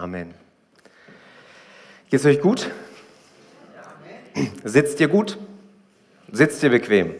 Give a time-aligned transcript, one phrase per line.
[0.00, 0.32] Amen.
[2.08, 2.70] Geht's euch gut?
[4.64, 5.36] Sitzt ihr gut?
[6.32, 7.16] Sitzt ihr bequem?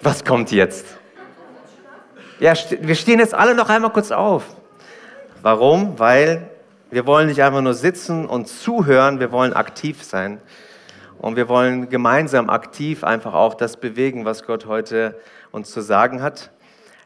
[0.00, 0.86] Was kommt jetzt?
[2.38, 4.46] Ja, wir stehen jetzt alle noch einmal kurz auf.
[5.42, 5.98] Warum?
[5.98, 6.48] Weil
[6.90, 10.40] wir wollen nicht einfach nur sitzen und zuhören, wir wollen aktiv sein.
[11.18, 16.22] Und wir wollen gemeinsam aktiv einfach auch das bewegen, was Gott heute uns zu sagen
[16.22, 16.50] hat.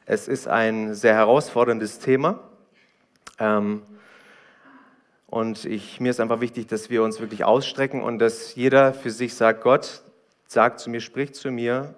[0.06, 2.38] Es ist ein sehr herausforderndes Thema.
[3.38, 3.82] Ähm,
[5.26, 9.10] und ich, mir ist einfach wichtig, dass wir uns wirklich ausstrecken und dass jeder für
[9.10, 10.02] sich sagt, Gott,
[10.46, 11.94] sag zu mir, sprich zu mir,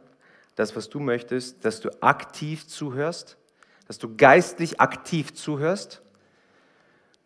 [0.55, 3.37] das, was du möchtest, dass du aktiv zuhörst,
[3.89, 6.01] dass du geistlich aktiv zuhörst,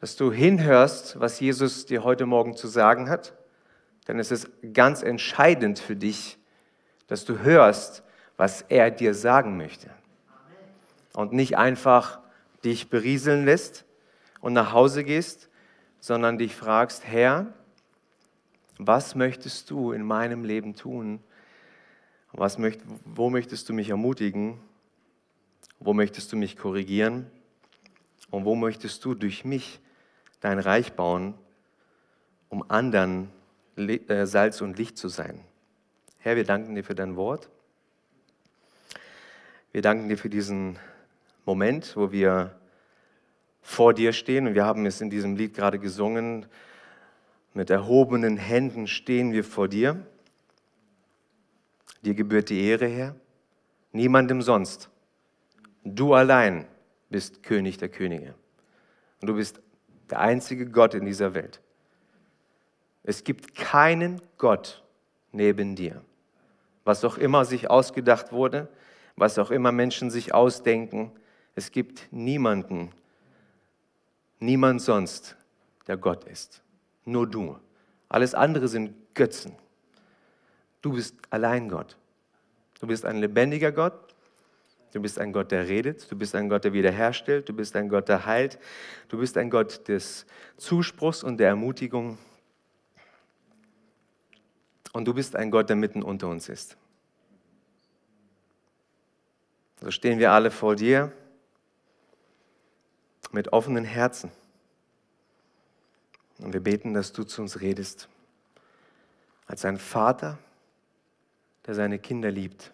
[0.01, 3.35] dass du hinhörst, was Jesus dir heute Morgen zu sagen hat.
[4.09, 6.39] Denn es ist ganz entscheidend für dich,
[7.07, 8.03] dass du hörst,
[8.39, 9.91] was er dir sagen möchte
[11.15, 12.21] und nicht einfach
[12.65, 13.85] dich berieseln lässt
[14.41, 15.49] und nach Hause gehst,
[16.01, 17.53] sondern dich fragst, Herr,
[18.79, 21.23] was möchtest du in meinem Leben tun?
[22.33, 24.59] Was möcht, wo möchtest du mich ermutigen?
[25.79, 27.31] Wo möchtest du mich korrigieren?
[28.31, 29.81] Und wo möchtest du durch mich
[30.41, 31.35] dein Reich bauen,
[32.49, 33.31] um anderen
[33.77, 35.41] äh, Salz und Licht zu sein?
[36.19, 37.51] Herr, wir danken dir für dein Wort.
[39.73, 40.79] Wir danken dir für diesen
[41.45, 42.59] Moment, wo wir
[43.63, 44.47] vor dir stehen.
[44.47, 46.47] Und wir haben es in diesem Lied gerade gesungen.
[47.55, 50.05] Mit erhobenen Händen stehen wir vor dir.
[52.03, 53.17] Dir gebührt die Ehre, Herr.
[53.93, 54.89] Niemandem sonst.
[55.85, 56.67] Du allein
[57.09, 58.35] bist König der Könige.
[59.21, 59.61] Und du bist
[60.09, 61.61] der einzige Gott in dieser Welt.
[63.03, 64.83] Es gibt keinen Gott
[65.33, 66.03] neben dir.
[66.85, 68.69] Was auch immer sich ausgedacht wurde,
[69.17, 71.13] was auch immer Menschen sich ausdenken,
[71.61, 72.91] es gibt niemanden,
[74.39, 75.37] niemand sonst,
[75.87, 76.63] der Gott ist.
[77.05, 77.59] Nur du.
[78.09, 79.55] Alles andere sind Götzen.
[80.81, 81.99] Du bist allein Gott.
[82.81, 84.15] Du bist ein lebendiger Gott.
[84.93, 86.11] Du bist ein Gott, der redet.
[86.11, 87.47] Du bist ein Gott, der wiederherstellt.
[87.47, 88.59] Du bist ein Gott, der heilt.
[89.09, 90.25] Du bist ein Gott des
[90.57, 92.17] Zuspruchs und der Ermutigung.
[94.95, 96.79] Und du bist ein Gott, der mitten unter uns ist.
[99.83, 101.13] So stehen wir alle vor dir
[103.33, 104.31] mit offenen Herzen.
[106.39, 108.09] Und wir beten, dass du zu uns redest.
[109.47, 110.39] Als ein Vater,
[111.67, 112.73] der seine Kinder liebt.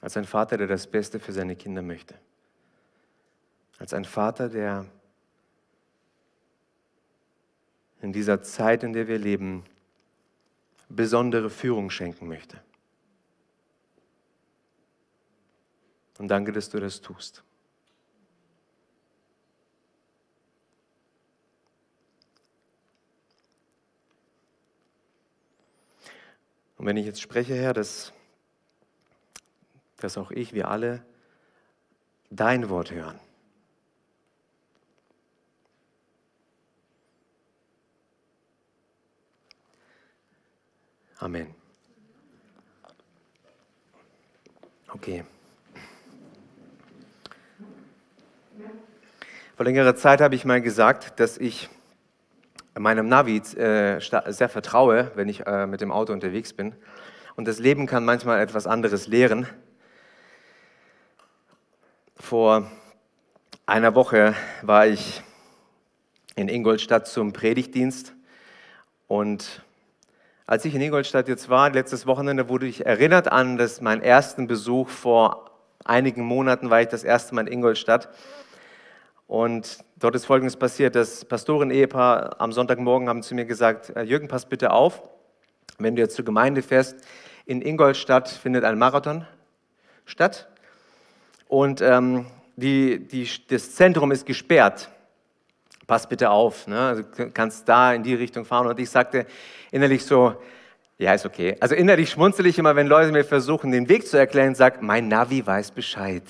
[0.00, 2.14] Als ein Vater, der das Beste für seine Kinder möchte.
[3.78, 4.86] Als ein Vater, der
[8.00, 9.64] in dieser Zeit, in der wir leben,
[10.88, 12.60] besondere Führung schenken möchte.
[16.18, 17.42] Und danke, dass du das tust.
[26.80, 28.10] Und wenn ich jetzt spreche, Herr, dass,
[29.98, 31.04] dass auch ich, wir alle,
[32.30, 33.20] dein Wort hören.
[41.18, 41.54] Amen.
[44.88, 45.26] Okay.
[49.54, 51.68] Vor längerer Zeit habe ich mal gesagt, dass ich
[52.78, 56.74] meinem Navi äh, sehr vertraue, wenn ich äh, mit dem Auto unterwegs bin.
[57.36, 59.46] Und das Leben kann manchmal etwas anderes lehren.
[62.16, 62.70] Vor
[63.66, 65.22] einer Woche war ich
[66.36, 68.14] in Ingolstadt zum Predigtdienst
[69.08, 69.62] und
[70.50, 74.48] als ich in Ingolstadt jetzt war, letztes Wochenende, wurde ich erinnert an das, meinen ersten
[74.48, 75.50] Besuch vor
[75.84, 78.08] einigen Monaten, war ich das erste Mal in Ingolstadt.
[79.30, 80.96] Und dort ist Folgendes passiert.
[80.96, 85.04] Das Pastoren-Ehepaar am Sonntagmorgen haben zu mir gesagt, äh, Jürgen, pass bitte auf,
[85.78, 86.96] wenn du jetzt zur Gemeinde fährst,
[87.46, 89.24] in Ingolstadt findet ein Marathon
[90.04, 90.48] statt
[91.46, 92.26] und ähm,
[92.56, 94.90] die, die, das Zentrum ist gesperrt.
[95.86, 96.80] Pass bitte auf, ne?
[96.80, 98.66] also kannst da in die Richtung fahren.
[98.66, 99.26] Und ich sagte
[99.70, 100.34] innerlich so,
[100.98, 101.56] ja, ist okay.
[101.60, 105.06] Also innerlich schmunzel ich immer, wenn Leute mir versuchen, den Weg zu erklären, sag, mein
[105.06, 106.24] Navi weiß Bescheid.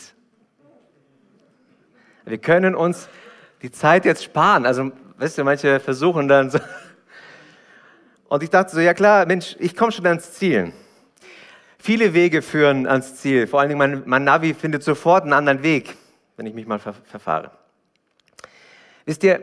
[2.25, 3.09] Wir können uns
[3.63, 4.67] die Zeit jetzt sparen.
[4.67, 6.59] Also, weißt du, manche versuchen dann so.
[8.29, 10.73] Und ich dachte so, ja klar, Mensch, ich komme schon ans Ziel.
[11.79, 13.47] Viele Wege führen ans Ziel.
[13.47, 15.97] Vor allen Dingen mein, mein Navi findet sofort einen anderen Weg,
[16.37, 17.51] wenn ich mich mal ver verfahre.
[19.05, 19.43] Wisst ihr,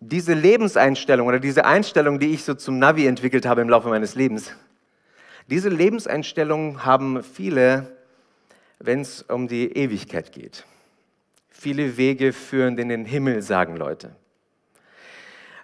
[0.00, 4.14] diese Lebenseinstellung oder diese Einstellung, die ich so zum Navi entwickelt habe im Laufe meines
[4.14, 4.52] Lebens,
[5.48, 7.96] diese Lebenseinstellung haben viele,
[8.78, 10.64] wenn es um die Ewigkeit geht.
[11.62, 14.16] Viele Wege führen in den Himmel, sagen Leute.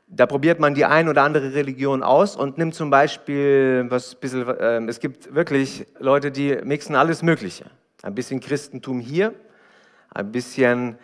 [0.07, 4.47] Da probiert man die ein oder andere Religion aus und nimmt zum Beispiel, was bisschen,
[4.47, 7.65] äh, es gibt wirklich Leute, die mixen alles Mögliche.
[8.03, 9.35] Ein bisschen Christentum hier,
[10.15, 10.99] ein bisschen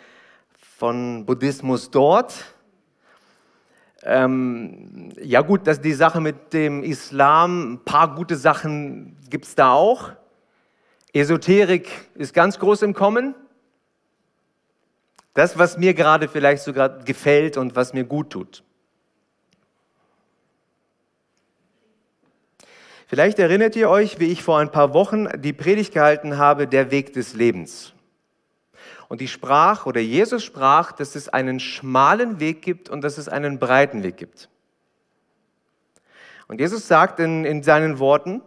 [0.78, 2.32] von Buddhismus dort.
[4.04, 9.56] Ähm, ja gut, dass die Sache mit dem Islam, ein paar gute Sachen gibt es
[9.56, 10.12] da auch.
[11.12, 13.34] Esoterik ist ganz groß im Kommen.
[15.34, 18.62] Das, was mir gerade vielleicht sogar gefällt und was mir gut tut.
[23.06, 26.90] Vielleicht erinnert ihr euch, wie ich vor ein paar Wochen die Predigt gehalten habe, der
[26.90, 27.92] Weg des Lebens.
[29.08, 33.28] Und die sprach, oder Jesus sprach, dass es einen schmalen Weg gibt und dass es
[33.28, 34.48] einen breiten Weg gibt.
[36.48, 38.42] Und Jesus sagt in, in seinen Worten,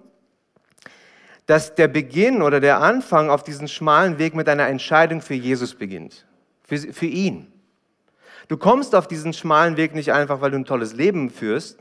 [1.46, 5.76] dass der Beginn oder der Anfang auf diesen schmalen Weg mit einer Entscheidung für Jesus
[5.76, 6.26] beginnt.
[6.68, 7.52] Für, für ihn.
[8.48, 11.80] Du kommst auf diesen schmalen Weg nicht einfach, weil du ein tolles Leben führst,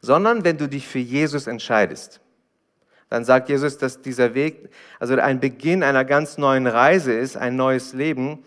[0.00, 2.20] sondern wenn du dich für Jesus entscheidest.
[3.10, 7.56] Dann sagt Jesus, dass dieser Weg, also ein Beginn einer ganz neuen Reise ist, ein
[7.56, 8.44] neues Leben.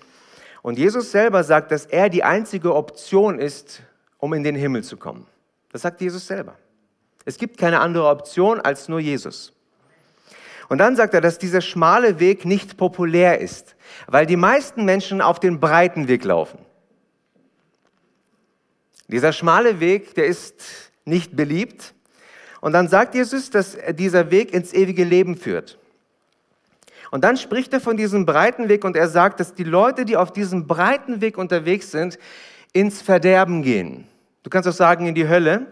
[0.62, 3.82] Und Jesus selber sagt, dass er die einzige Option ist,
[4.18, 5.26] um in den Himmel zu kommen.
[5.72, 6.56] Das sagt Jesus selber.
[7.26, 9.54] Es gibt keine andere Option als nur Jesus.
[10.70, 13.76] Und dann sagt er, dass dieser schmale Weg nicht populär ist,
[14.08, 16.60] weil die meisten Menschen auf den breiten Weg laufen.
[19.08, 21.94] Dieser schmale Weg, der ist nicht beliebt.
[22.60, 25.78] Und dann sagt Jesus, dass dieser Weg ins ewige Leben führt.
[27.12, 30.18] Und dann spricht er von diesem breiten Weg und er sagt, dass die Leute, die
[30.18, 32.20] auf diesem breiten Weg unterwegs sind,
[32.74, 34.06] ins Verderben gehen.
[34.44, 35.68] Du kannst auch sagen, in die Hölle.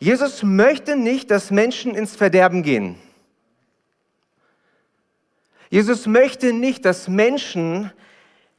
[0.00, 2.96] Jesus möchte nicht, dass Menschen ins Verderben gehen.
[5.70, 7.92] Jesus möchte nicht, dass Menschen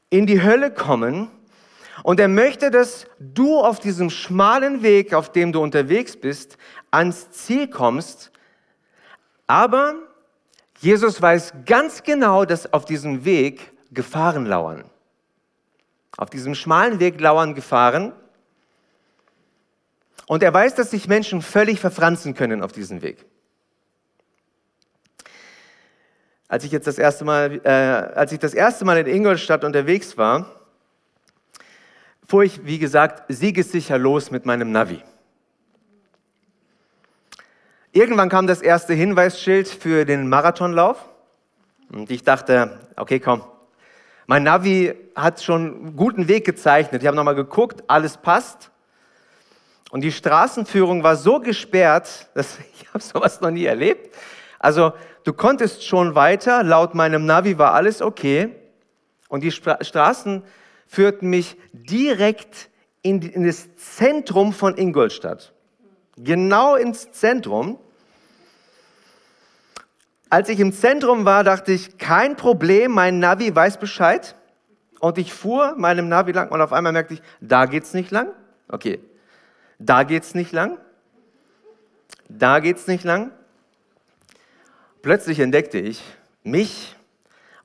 [0.10, 1.30] in die Hölle kommen,
[2.04, 6.58] und er möchte, dass du auf diesem schmalen Weg, auf dem du unterwegs bist,
[6.92, 8.32] ans Ziel kommst.
[9.48, 9.96] Aber
[10.80, 14.86] Jesus weiß ganz genau, dass auf diesem Weg Gefahren lauern.
[16.18, 18.14] Auf diesem schmalen Weg lauern Gefahren.
[20.28, 23.26] Und er weiß, dass sich Menschen völlig verfranzen können auf diesem Weg.
[26.50, 30.18] Als ich jetzt das erste Mal, äh, als ich das erste Mal in Ingolstadt unterwegs
[30.18, 30.48] war,
[32.28, 35.04] fuhr ich, wie gesagt, siegessicher los mit meinem Navi.
[37.92, 40.98] Irgendwann kam das erste Hinweisschild für den Marathonlauf
[41.92, 43.44] und ich dachte, okay, komm,
[44.26, 47.04] mein Navi hat schon einen guten Weg gezeichnet.
[47.04, 48.72] Ich habe nochmal geguckt, alles passt.
[49.92, 54.16] Und die Straßenführung war so gesperrt, dass ich habe sowas noch nie erlebt.
[54.60, 54.94] Also
[55.30, 58.56] du konntest schon weiter, laut meinem Navi war alles okay.
[59.28, 60.42] Und die Straßen
[60.88, 62.72] führt mich direkt
[63.04, 65.54] in, in das Zentrum von Ingolstadt.
[66.18, 67.78] Genau ins Zentrum.
[70.32, 74.36] Als ich im Zentrum war, dachte ich, kein Problem, mein Navi weiß Bescheid.
[75.00, 78.30] Und ich fuhr meinem Navi lang und auf einmal merkte ich, da geht's nicht lang.
[78.68, 79.00] Okay,
[79.78, 80.80] da geht's nicht lang.
[82.30, 83.32] Da geht's nicht lang.
[85.02, 86.04] Plötzlich entdeckte ich
[86.44, 86.96] mich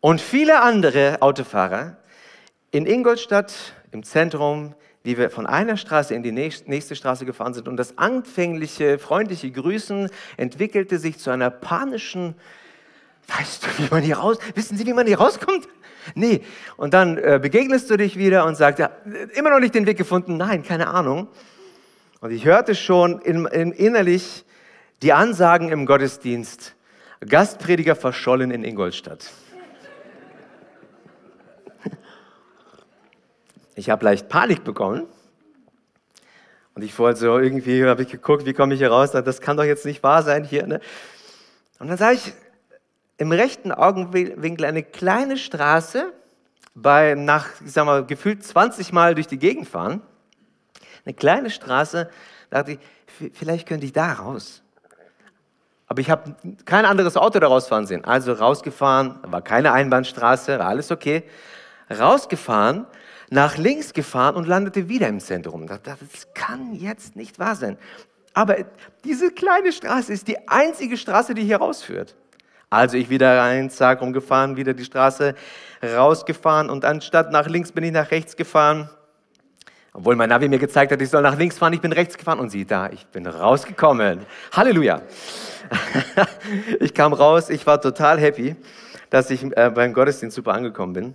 [0.01, 1.97] und viele andere Autofahrer,
[2.71, 3.53] in Ingolstadt
[3.91, 7.99] im Zentrum, wie wir von einer Straße in die nächste Straße gefahren sind und das
[7.99, 12.37] anfängliche, freundliche Grüßen entwickelte sich zu einer panischen,
[13.27, 15.69] weißt du, wie man hier raus, wissen Sie, wie man hier rauskommt?
[16.15, 16.43] Nee.
[16.77, 18.91] Und dann äh, begegnest du dich wieder und sagst, ja,
[19.35, 20.37] immer noch nicht den Weg gefunden?
[20.37, 21.29] Nein, keine Ahnung.
[22.21, 24.45] Und ich hörte schon in, in, innerlich
[25.03, 26.74] die Ansagen im Gottesdienst,
[27.27, 29.31] Gastprediger verschollen in Ingolstadt.
[33.77, 35.07] Ich habe leicht Panik bekommen.
[36.75, 39.13] Und ich wollte so irgendwie, habe ich geguckt, wie komme ich hier raus?
[39.13, 40.67] Das kann doch jetzt nicht wahr sein hier.
[40.67, 40.81] Ne?
[41.79, 42.33] Und dann sah ich
[43.17, 46.13] im rechten Augenwinkel eine kleine Straße
[46.75, 50.03] bei, nach, ich sag mal, gefühlt 20 Mal durch die Gegend fahren.
[51.05, 52.11] Eine kleine Straße,
[52.51, 54.64] da dachte ich, vielleicht könnte ich da raus.
[55.87, 58.05] Aber ich habe kein anderes Auto da rausfahren sehen.
[58.05, 61.25] Also rausgefahren, war keine Einbahnstraße, war alles okay.
[61.91, 62.87] Rausgefahren
[63.31, 65.67] nach links gefahren und landete wieder im Zentrum.
[65.67, 67.79] Das kann jetzt nicht wahr sein.
[68.33, 68.57] Aber
[69.05, 72.17] diese kleine Straße ist die einzige Straße, die hier rausführt.
[72.71, 75.35] Also ich wieder rein, zack, rumgefahren, wieder die Straße
[75.83, 78.91] rausgefahren und anstatt nach links bin ich nach rechts gefahren.
[79.97, 82.41] Obwohl mein Navi mir gezeigt hat, ich soll nach links fahren, ich bin rechts gefahren
[82.41, 84.27] und sieh da, ich bin rausgekommen.
[84.53, 85.01] Halleluja.
[86.81, 88.55] Ich kam raus, ich war total happy,
[89.09, 91.15] dass ich äh, beim Gottesdienst super angekommen bin.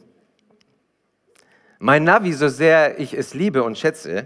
[1.78, 4.26] Mein Navi, so sehr ich es liebe und schätze,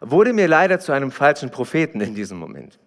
[0.00, 2.78] wurde mir leider zu einem falschen Propheten in diesem Moment.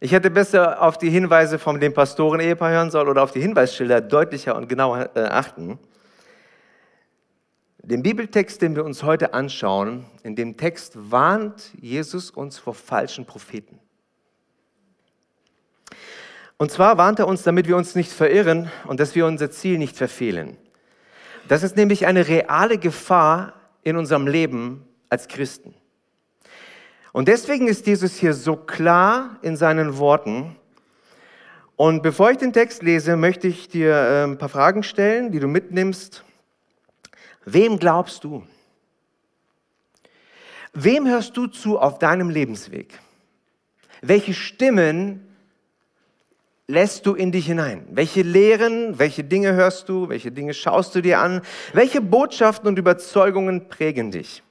[0.00, 4.00] Ich hätte besser auf die Hinweise von dem Pastoren-Ehepaar hören sollen oder auf die Hinweisschilder
[4.00, 5.78] deutlicher und genauer äh, achten.
[7.86, 13.26] Den Bibeltext, den wir uns heute anschauen, in dem Text warnt Jesus uns vor falschen
[13.26, 13.78] Propheten.
[16.56, 19.76] Und zwar warnt er uns, damit wir uns nicht verirren und dass wir unser Ziel
[19.76, 20.56] nicht verfehlen.
[21.46, 25.74] Das ist nämlich eine reale Gefahr in unserem Leben als Christen.
[27.12, 30.56] Und deswegen ist Jesus hier so klar in seinen Worten.
[31.76, 35.38] Und bevor ich den Text lese, möchte ich dir äh, ein paar Fragen stellen, die
[35.38, 36.24] du mitnimmst.
[37.44, 38.44] Wem glaubst du?
[40.72, 42.98] Wem hörst du zu auf deinem Lebensweg?
[44.02, 45.24] Welche Stimmen
[46.66, 47.86] lässt du in dich hinein?
[47.90, 51.42] Welche Lehren, welche Dinge hörst du, welche Dinge schaust du dir an?
[51.72, 54.42] Welche Botschaften und Überzeugungen prägen dich?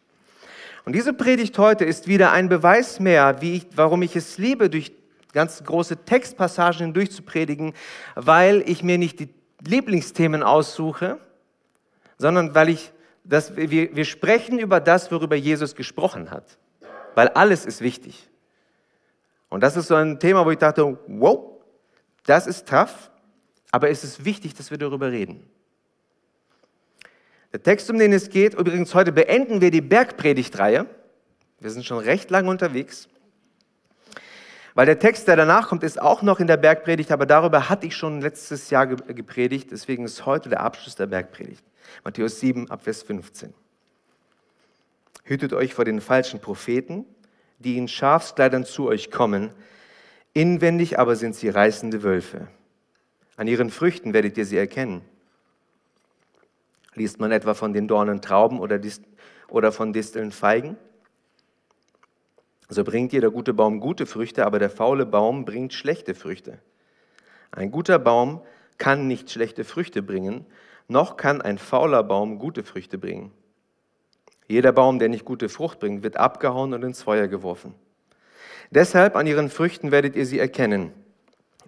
[0.86, 4.92] Und diese Predigt heute ist wieder ein Beweis mehr, ich, warum ich es liebe, durch
[5.32, 7.74] ganz große Textpassagen hindurch zu predigen,
[8.16, 9.30] weil ich mir nicht die
[9.66, 11.20] Lieblingsthemen aussuche,
[12.24, 12.94] sondern weil ich,
[13.26, 16.58] das, wir, wir sprechen über das, worüber Jesus gesprochen hat.
[17.16, 18.30] Weil alles ist wichtig.
[19.50, 21.62] Und das ist so ein Thema, wo ich dachte, wow,
[22.26, 23.12] das ist tough,
[23.72, 25.46] aber es ist wichtig, dass wir darüber reden.
[27.52, 30.86] Der Text, um den es geht, übrigens heute beenden wir die Bergpredigtreihe.
[31.60, 33.10] Wir sind schon recht lange unterwegs.
[34.76, 37.86] Weil der Text, der danach kommt, ist auch noch in der Bergpredigt, aber darüber hatte
[37.86, 39.72] ich schon letztes Jahr gepredigt.
[39.72, 41.66] Deswegen ist heute der Abschluss der Bergpredigt.
[42.04, 43.54] Matthäus 7, Abvers 15.
[45.24, 47.06] Hütet euch vor den falschen Propheten,
[47.60, 49.52] die in Schafskleidern zu euch kommen.
[50.34, 52.48] Inwendig aber sind sie reißende Wölfe.
[53.38, 55.02] An ihren Früchten werdet ihr sie erkennen.
[56.96, 58.80] Liest man etwa von den Dornen Trauben oder,
[59.48, 60.78] oder von Disteln Feigen?
[62.70, 66.60] So bringt jeder gute Baum gute Früchte, aber der faule Baum bringt schlechte Früchte.
[67.52, 68.42] Ein guter Baum
[68.78, 70.46] kann nicht schlechte Früchte bringen,
[70.88, 73.32] noch kann ein fauler Baum gute Früchte bringen.
[74.48, 77.74] Jeder Baum, der nicht gute Frucht bringt, wird abgehauen und ins Feuer geworfen.
[78.72, 80.92] Deshalb an ihren Früchten werdet ihr sie erkennen.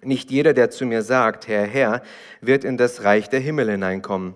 [0.02, 2.02] Nicht jeder, der zu mir sagt, Herr, Herr,
[2.40, 4.34] wird in das Reich der Himmel hineinkommen,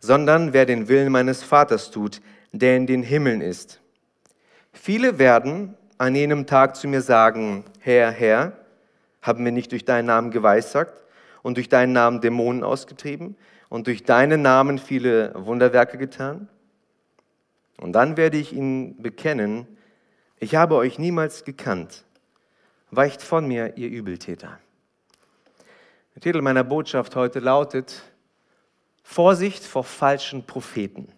[0.00, 2.20] sondern wer den Willen meines Vaters tut,
[2.52, 3.80] der in den Himmeln ist.
[4.72, 8.52] Viele werden an jenem Tag zu mir sagen, Herr, Herr,
[9.22, 11.02] haben wir nicht durch deinen Namen geweissagt
[11.42, 13.36] und durch deinen Namen Dämonen ausgetrieben
[13.68, 16.48] und durch deinen Namen viele Wunderwerke getan?
[17.78, 19.66] Und dann werde ich ihnen bekennen,
[20.38, 22.04] ich habe euch niemals gekannt.
[22.90, 24.58] Weicht von mir, ihr Übeltäter.
[26.14, 28.02] Der Titel meiner Botschaft heute lautet,
[29.02, 31.12] Vorsicht vor falschen Propheten.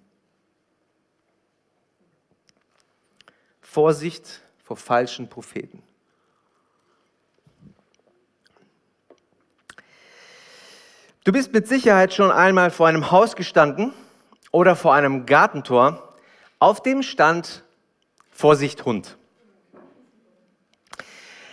[3.61, 5.83] Vorsicht vor falschen Propheten.
[11.27, 13.93] Du bist mit Sicherheit schon einmal vor einem Haus gestanden
[14.53, 16.15] oder vor einem Gartentor,
[16.61, 17.65] auf dem stand
[18.31, 19.19] Vorsicht Hund.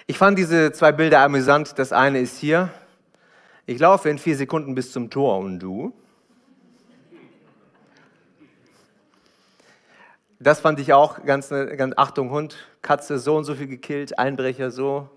[0.06, 1.80] Ich fand diese zwei Bilder amüsant.
[1.80, 2.70] Das eine ist hier.
[3.65, 5.92] Ich laufe in vier Sekunden bis zum Tor und du?
[10.38, 14.70] Das fand ich auch ganz, ganz Achtung, Hund, Katze so und so viel gekillt, Einbrecher
[14.70, 15.10] so,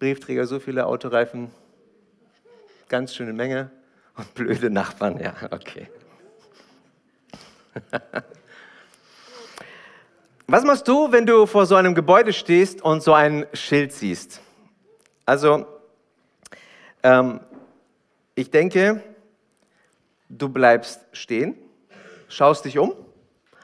[0.00, 1.52] Briefträger so viele Autoreifen,
[2.90, 3.70] ganz schöne Menge
[4.16, 5.88] und blöde Nachbarn, ja, okay.
[10.46, 14.40] Was machst du, wenn du vor so einem Gebäude stehst und so ein Schild siehst?
[15.24, 15.64] Also,
[17.04, 17.38] ähm,
[18.34, 19.00] ich denke,
[20.28, 21.54] du bleibst stehen,
[22.28, 22.94] schaust dich um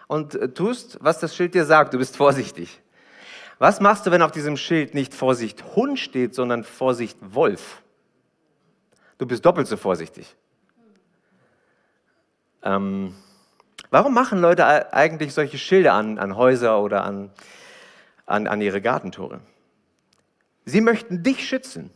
[0.07, 1.93] und äh, tust, was das Schild dir sagt.
[1.93, 2.81] Du bist vorsichtig.
[3.59, 7.83] Was machst du, wenn auf diesem Schild nicht Vorsicht Hund steht, sondern Vorsicht Wolf?
[9.19, 10.35] Du bist doppelt so vorsichtig.
[12.63, 13.15] Ähm,
[13.91, 17.31] warum machen Leute eigentlich solche Schilder an, an Häuser oder an,
[18.27, 19.41] an, an ihre Gartentore?
[20.65, 21.91] Sie möchten dich schützen.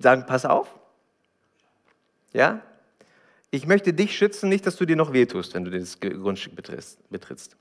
[0.00, 0.74] Sagen, pass auf.
[2.32, 2.62] Ja?
[3.50, 7.56] Ich möchte dich schützen, nicht, dass du dir noch wehtust, wenn du das Grundstück betrittst.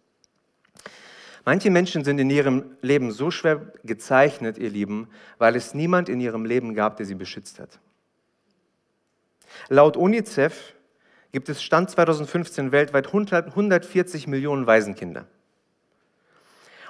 [1.45, 5.07] Manche Menschen sind in ihrem Leben so schwer gezeichnet, ihr Lieben,
[5.37, 7.79] weil es niemand in ihrem Leben gab, der sie beschützt hat.
[9.69, 10.73] Laut UNICEF
[11.31, 15.27] gibt es Stand 2015 weltweit 140 Millionen Waisenkinder.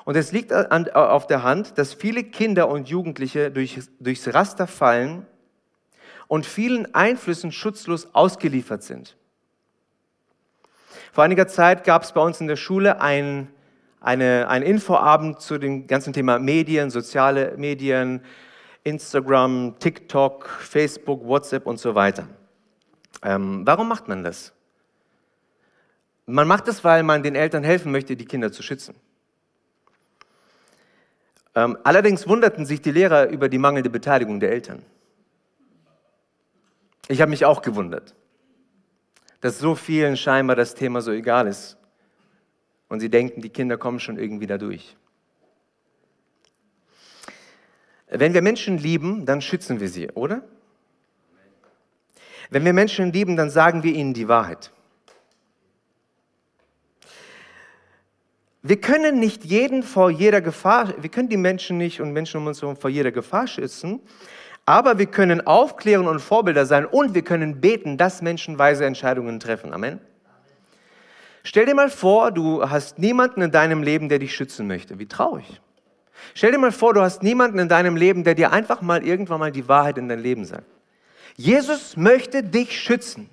[0.05, 5.25] Und es liegt auf der Hand, dass viele Kinder und Jugendliche durch, durchs Raster fallen
[6.27, 9.17] und vielen Einflüssen schutzlos ausgeliefert sind.
[11.11, 13.49] Vor einiger Zeit gab es bei uns in der Schule ein,
[13.99, 18.21] eine, einen Infoabend zu dem ganzen Thema Medien, soziale Medien,
[18.83, 22.27] Instagram, TikTok, Facebook, WhatsApp und so weiter.
[23.23, 24.53] Ähm, warum macht man das?
[26.25, 28.95] Man macht es, weil man den Eltern helfen möchte, die Kinder zu schützen.
[31.55, 34.83] Ähm, allerdings wunderten sich die Lehrer über die mangelnde Beteiligung der Eltern.
[37.07, 38.13] Ich habe mich auch gewundert,
[39.41, 41.77] dass so vielen scheinbar das Thema so egal ist.
[42.89, 44.95] Und sie denken, die Kinder kommen schon irgendwie da durch.
[48.07, 50.43] Wenn wir Menschen lieben, dann schützen wir sie, oder?
[52.49, 54.71] Wenn wir Menschen lieben, dann sagen wir ihnen die Wahrheit.
[58.67, 62.47] Wir können nicht jeden vor jeder Gefahr, wir können die Menschen nicht und Menschen um
[62.47, 64.01] uns herum vor jeder Gefahr schützen,
[64.65, 69.39] aber wir können aufklären und Vorbilder sein und wir können beten, dass Menschen weise Entscheidungen
[69.39, 69.73] treffen.
[69.73, 70.01] Amen.
[71.43, 74.99] Stell dir mal vor, du hast niemanden in deinem Leben, der dich schützen möchte.
[74.99, 75.61] Wie traurig.
[76.33, 79.39] Stell dir mal vor, du hast niemanden in deinem Leben, der dir einfach mal irgendwann
[79.39, 80.65] mal die Wahrheit in dein Leben sagt.
[81.37, 83.29] Jesus möchte dich schützen.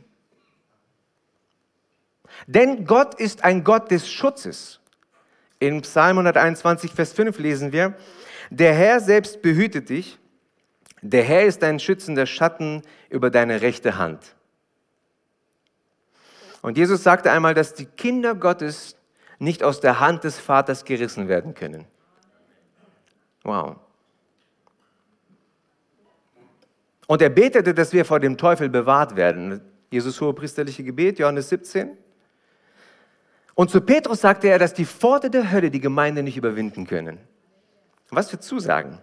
[2.47, 4.81] Denn Gott ist ein Gott des Schutzes.
[5.59, 7.95] In Psalm 121, Vers 5 lesen wir,
[8.51, 10.19] der Herr selbst behütet dich,
[11.01, 14.35] der Herr ist ein schützender Schatten über deine rechte Hand.
[16.61, 18.97] Und Jesus sagte einmal, dass die Kinder Gottes
[19.39, 21.87] nicht aus der Hand des Vaters gerissen werden können.
[23.43, 23.77] Wow.
[27.07, 29.61] Und er betete, dass wir vor dem Teufel bewahrt werden.
[29.91, 31.91] Jesus hohe priesterliche Gebet, Johannes 17.
[33.55, 37.19] Und zu Petrus sagte er, dass die Pforte der Hölle die Gemeinde nicht überwinden können.
[38.11, 38.99] Was für Zusagen.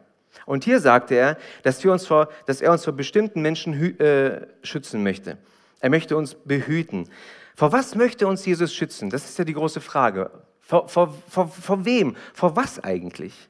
[0.45, 4.47] Und hier sagte er, dass, wir uns vor, dass er uns vor bestimmten Menschen äh,
[4.63, 5.37] schützen möchte.
[5.79, 7.09] Er möchte uns behüten.
[7.55, 9.09] Vor was möchte uns Jesus schützen?
[9.09, 10.31] Das ist ja die große Frage.
[10.59, 12.15] Vor, vor, vor, vor wem?
[12.33, 13.49] Vor was eigentlich?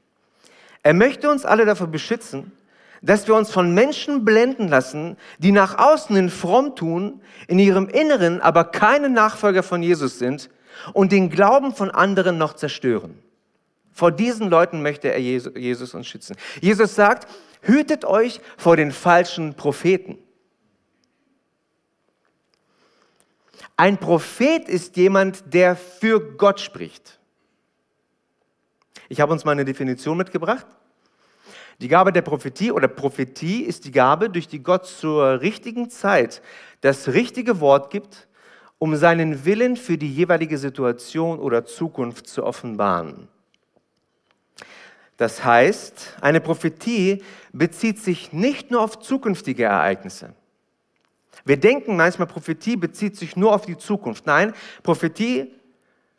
[0.84, 2.52] Er möchte uns alle davor beschützen,
[3.02, 7.88] dass wir uns von Menschen blenden lassen, die nach außen hin fromm tun, in ihrem
[7.88, 10.50] Inneren aber keine Nachfolger von Jesus sind
[10.94, 13.18] und den Glauben von anderen noch zerstören.
[13.92, 16.36] Vor diesen Leuten möchte er Jesus uns schützen.
[16.62, 17.28] Jesus sagt,
[17.62, 20.18] hütet euch vor den falschen Propheten.
[23.76, 27.20] Ein Prophet ist jemand, der für Gott spricht.
[29.10, 30.68] Ich habe uns mal eine Definition mitgebracht.
[31.82, 36.44] Die Gabe der Prophetie oder Prophetie ist die Gabe, durch die Gott zur richtigen Zeit
[36.82, 38.28] das richtige Wort gibt,
[38.78, 43.28] um seinen Willen für die jeweilige Situation oder Zukunft zu offenbaren.
[45.18, 50.36] Das heißt, eine Prophetie bezieht sich nicht nur auf zukünftige Ereignisse.
[51.46, 54.28] Wir denken manchmal, Prophetie bezieht sich nur auf die Zukunft.
[54.28, 55.52] Nein, Prophetie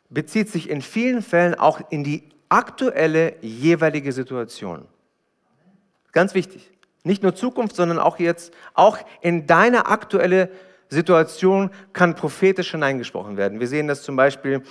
[0.09, 4.87] bezieht sich in vielen Fällen auch in die aktuelle jeweilige Situation.
[6.13, 6.71] Ganz wichtig.
[7.03, 10.49] Nicht nur Zukunft, sondern auch jetzt, auch in deine aktuelle
[10.87, 13.59] Situation kann prophetisch hineingesprochen werden.
[13.59, 14.63] Wir sehen das zum Beispiel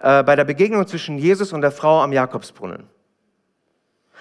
[0.00, 2.88] äh, bei der Begegnung zwischen Jesus und der Frau am Jakobsbrunnen.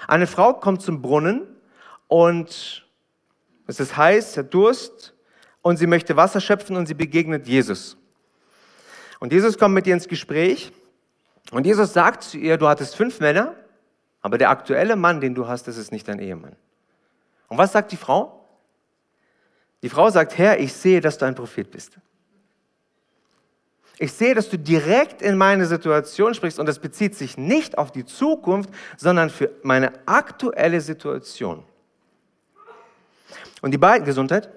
[0.07, 1.47] Eine Frau kommt zum Brunnen
[2.07, 2.85] und
[3.65, 5.13] es ist heiß, hat Durst
[5.61, 7.97] und sie möchte Wasser schöpfen und sie begegnet Jesus.
[9.19, 10.71] Und Jesus kommt mit ihr ins Gespräch
[11.51, 13.55] und Jesus sagt zu ihr, du hattest fünf Männer,
[14.27, 16.57] aber der aktuelle Mann, den du hast, das ist nicht dein Ehemann.
[17.47, 18.45] Und was sagt die Frau?
[19.81, 21.97] Die Frau sagt, Herr, ich sehe, dass du ein Prophet bist.
[23.97, 27.93] Ich sehe, dass du direkt in meine Situation sprichst und das bezieht sich nicht auf
[27.93, 31.63] die Zukunft, sondern für meine aktuelle Situation.
[33.61, 34.49] Und die beiden, Gesundheit?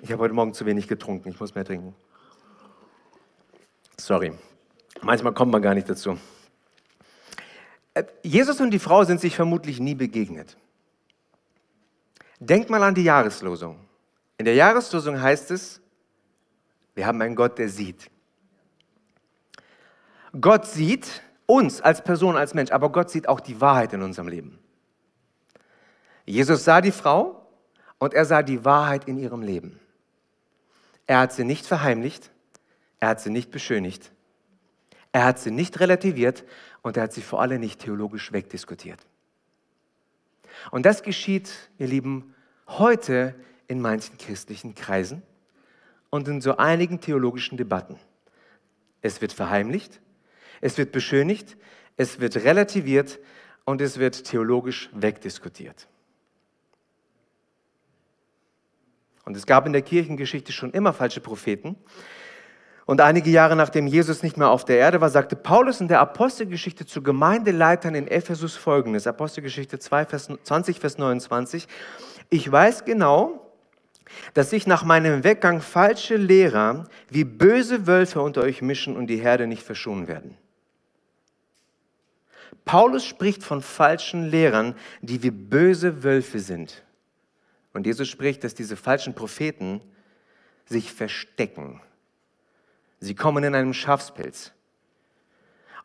[0.00, 1.94] Ich habe heute Morgen zu wenig getrunken, ich muss mehr trinken.
[3.96, 4.32] Sorry,
[5.02, 6.18] manchmal kommt man gar nicht dazu.
[8.00, 10.56] Äh, Jesus und die Frau sind sich vermutlich nie begegnet.
[12.38, 13.78] Denk mal an die Jahreslosung.
[14.38, 15.80] In der Jahreslosung heißt es,
[16.94, 18.10] wir haben einen Gott, der sieht.
[20.40, 24.28] Gott sieht uns als Person, als Mensch, aber Gott sieht auch die Wahrheit in unserem
[24.28, 24.58] Leben.
[26.24, 27.46] Jesus sah die Frau
[27.98, 29.78] und er sah die Wahrheit in ihrem Leben.
[31.06, 32.30] Er hat sie nicht verheimlicht,
[33.00, 34.12] er hat sie nicht beschönigt,
[35.12, 36.44] er hat sie nicht relativiert
[36.82, 39.00] und er hat sie vor allem nicht theologisch wegdiskutiert.
[40.70, 42.34] Und das geschieht, ihr Lieben,
[42.66, 43.34] heute
[43.68, 45.22] in manchen christlichen Kreisen
[46.10, 47.98] und in so einigen theologischen Debatten.
[49.02, 50.00] Es wird verheimlicht,
[50.60, 51.56] es wird beschönigt,
[51.96, 53.18] es wird relativiert
[53.64, 55.88] und es wird theologisch wegdiskutiert.
[59.24, 61.76] Und es gab in der Kirchengeschichte schon immer falsche Propheten.
[62.90, 66.00] Und einige Jahre nachdem Jesus nicht mehr auf der Erde war, sagte Paulus in der
[66.00, 71.68] Apostelgeschichte zu Gemeindeleitern in Ephesus folgendes, Apostelgeschichte 2, Vers 20, Vers 29,
[72.30, 73.48] ich weiß genau,
[74.34, 79.18] dass sich nach meinem Weggang falsche Lehrer wie böse Wölfe unter euch mischen und die
[79.18, 80.36] Herde nicht verschonen werden.
[82.64, 86.82] Paulus spricht von falschen Lehrern, die wie böse Wölfe sind.
[87.72, 89.80] Und Jesus spricht, dass diese falschen Propheten
[90.66, 91.80] sich verstecken.
[93.00, 94.52] Sie kommen in einem Schafspelz.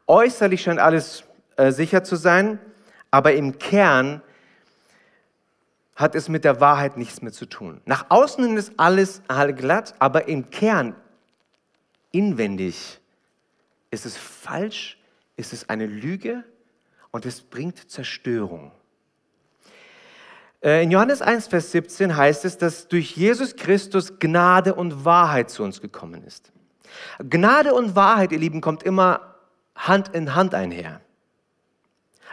[0.08, 1.23] Äußerlich scheint alles
[1.56, 2.60] äh, sicher zu sein,
[3.10, 4.21] aber im Kern
[5.95, 7.82] hat es mit der Wahrheit nichts mehr zu tun.
[7.86, 10.95] Nach außen ist alles allglatt, aber im Kern,
[12.12, 12.99] inwendig,
[13.91, 14.99] ist es falsch,
[15.38, 16.43] ist es eine Lüge
[17.12, 18.73] und es bringt Zerstörung.
[20.62, 25.49] Äh, in Johannes 1, Vers 17 heißt es, dass durch Jesus Christus Gnade und Wahrheit
[25.49, 26.51] zu uns gekommen ist.
[27.30, 29.36] Gnade und Wahrheit, ihr Lieben, kommt immer
[29.76, 31.02] Hand in Hand einher.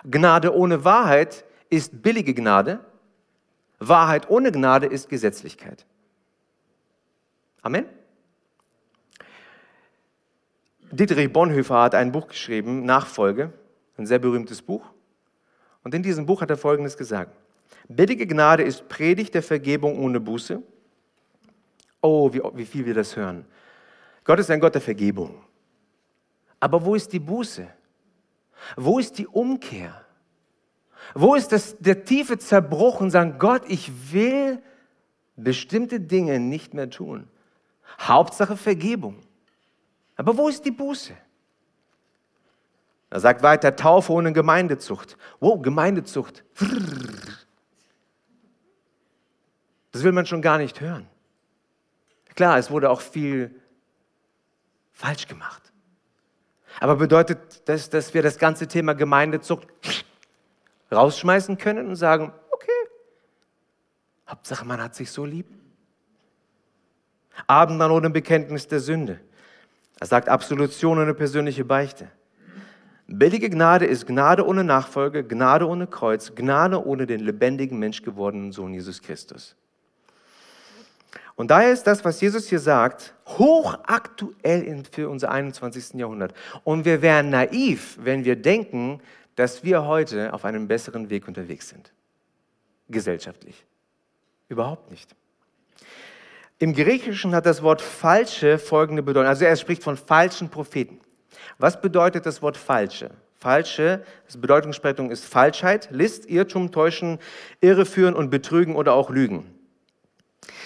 [0.08, 2.80] Gnade ohne Wahrheit ist billige Gnade.
[3.78, 5.86] Wahrheit ohne Gnade ist Gesetzlichkeit.
[7.62, 7.86] Amen.
[10.90, 13.52] Dietrich Bonhoeffer hat ein Buch geschrieben, Nachfolge,
[13.96, 14.84] ein sehr berühmtes Buch.
[15.84, 17.34] Und in diesem Buch hat er Folgendes gesagt.
[17.88, 20.62] Billige Gnade ist Predigt der Vergebung ohne Buße.
[22.00, 23.46] Oh, wie, wie viel wir das hören.
[24.24, 25.42] Gott ist ein Gott der Vergebung.
[26.60, 27.68] Aber wo ist die Buße?
[28.76, 30.04] Wo ist die Umkehr?
[31.14, 34.62] Wo ist das, der tiefe Zerbruch und sagen, Gott, ich will
[35.36, 37.28] bestimmte Dinge nicht mehr tun.
[38.00, 39.18] Hauptsache Vergebung.
[40.16, 41.14] Aber wo ist die Buße?
[43.10, 45.16] Er sagt weiter, Taufe ohne Gemeindezucht.
[45.40, 46.44] Wow, Gemeindezucht.
[49.90, 51.06] Das will man schon gar nicht hören.
[52.34, 53.61] Klar, es wurde auch viel
[55.02, 55.72] falsch gemacht.
[56.80, 59.66] Aber bedeutet das, dass wir das ganze Thema Gemeindezucht
[60.90, 62.70] rausschmeißen können und sagen, okay,
[64.28, 65.46] Hauptsache man hat sich so lieb.
[67.46, 69.20] Abendmahl ohne Bekenntnis der Sünde.
[69.98, 72.08] Er sagt Absolution ohne persönliche Beichte.
[73.08, 78.52] Billige Gnade ist Gnade ohne Nachfolge, Gnade ohne Kreuz, Gnade ohne den lebendigen Mensch gewordenen
[78.52, 79.56] Sohn Jesus Christus.
[81.34, 85.94] Und daher ist das, was Jesus hier sagt, hochaktuell für unser 21.
[85.94, 86.34] Jahrhundert.
[86.64, 89.00] Und wir wären naiv, wenn wir denken,
[89.34, 91.92] dass wir heute auf einem besseren Weg unterwegs sind.
[92.88, 93.64] Gesellschaftlich.
[94.48, 95.14] Überhaupt nicht.
[96.58, 99.28] Im Griechischen hat das Wort falsche folgende Bedeutung.
[99.28, 101.00] Also er spricht von falschen Propheten.
[101.58, 103.10] Was bedeutet das Wort falsche?
[103.42, 107.18] Falsche, das Bedeutungssprechung ist Falschheit, List, Irrtum, Täuschen,
[107.60, 109.51] Irreführen und Betrügen oder auch Lügen.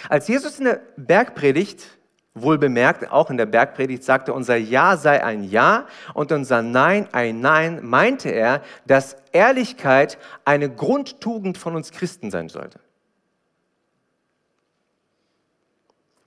[0.08, 1.96] Als Jesus in der Bergpredigt,
[2.34, 7.08] wohl bemerkt, auch in der Bergpredigt sagte, unser Ja sei ein Ja und unser Nein
[7.12, 12.80] ein Nein, meinte er, dass Ehrlichkeit eine Grundtugend von uns Christen sein sollte.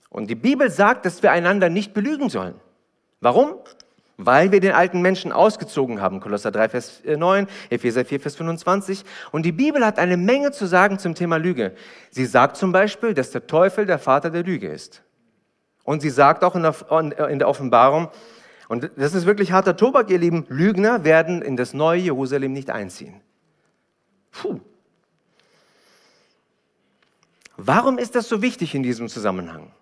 [0.08, 2.60] Und die Bibel sagt, dass wir einander nicht belügen sollen.
[3.20, 3.54] Warum?
[4.24, 6.20] Weil wir den alten Menschen ausgezogen haben.
[6.20, 9.04] Kolosser 3, Vers 9, Epheser 4, Vers 25.
[9.32, 11.74] Und die Bibel hat eine Menge zu sagen zum Thema Lüge.
[12.10, 15.02] Sie sagt zum Beispiel, dass der Teufel der Vater der Lüge ist.
[15.84, 18.10] Und sie sagt auch in der, der Offenbarung,
[18.68, 22.70] und das ist wirklich harter Tobak, ihr Lieben, Lügner werden in das neue Jerusalem nicht
[22.70, 23.20] einziehen.
[24.30, 24.60] Puh.
[27.56, 29.72] Warum ist das so wichtig in diesem Zusammenhang?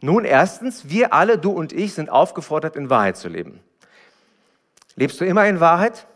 [0.00, 3.60] Nun, erstens, wir alle, du und ich, sind aufgefordert, in Wahrheit zu leben.
[4.94, 6.06] Lebst du immer in Wahrheit?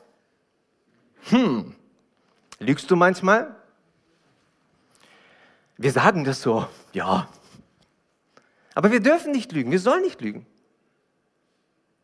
[1.31, 1.75] Hm.
[2.59, 3.55] Lügst du manchmal?
[5.77, 7.29] Wir sagen das so, ja.
[8.75, 10.47] Aber wir dürfen nicht lügen, wir sollen nicht lügen.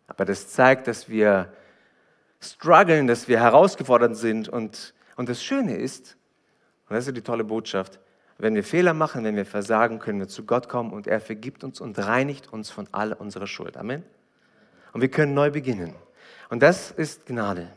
[0.09, 1.53] Aber das zeigt, dass wir
[2.41, 4.49] strugglen, dass wir herausgefordert sind.
[4.49, 6.17] Und, und das Schöne ist,
[6.89, 8.01] und das ist die tolle Botschaft,
[8.39, 11.65] wenn wir Fehler machen, wenn wir versagen, können wir zu Gott kommen und er vergibt
[11.65, 13.77] uns und reinigt uns von all unserer Schuld.
[13.77, 14.05] Amen.
[14.93, 15.95] Und wir können neu beginnen.
[16.49, 17.69] Und das ist Gnade.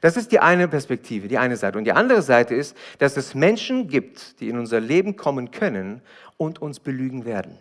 [0.00, 1.78] Das ist die eine Perspektive, die eine Seite.
[1.78, 6.02] Und die andere Seite ist, dass es Menschen gibt, die in unser Leben kommen können
[6.36, 7.56] und uns belügen werden.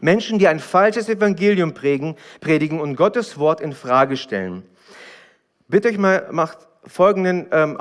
[0.00, 4.62] Menschen, die ein falsches Evangelium prägen, predigen und Gottes Wort in Frage stellen.
[5.68, 7.78] Bitte euch mal, macht folgenden ähm,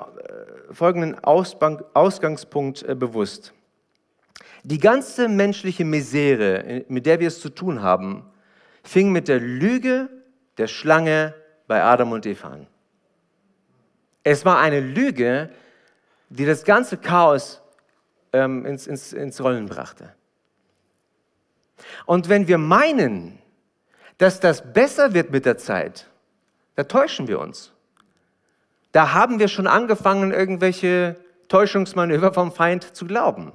[0.72, 3.54] folgenden Ausgangspunkt äh, bewusst.
[4.64, 8.30] Die ganze menschliche Misere, äh, mit der wir es zu tun haben,
[8.84, 10.10] fing mit der Lüge
[10.58, 11.34] der Schlange
[11.68, 12.68] bei Adam und Eva an.
[14.24, 15.50] Es war eine Lüge,
[16.30, 17.62] die das ganze Chaos
[18.34, 20.14] ähm, ins, ins, ins Rollen brachte.
[22.06, 23.40] Und wenn wir meinen,
[24.18, 26.08] dass das besser wird mit der Zeit,
[26.76, 27.72] da täuschen wir uns.
[28.92, 31.16] Da haben wir schon angefangen, irgendwelche
[31.48, 33.52] Täuschungsmanöver vom Feind zu glauben.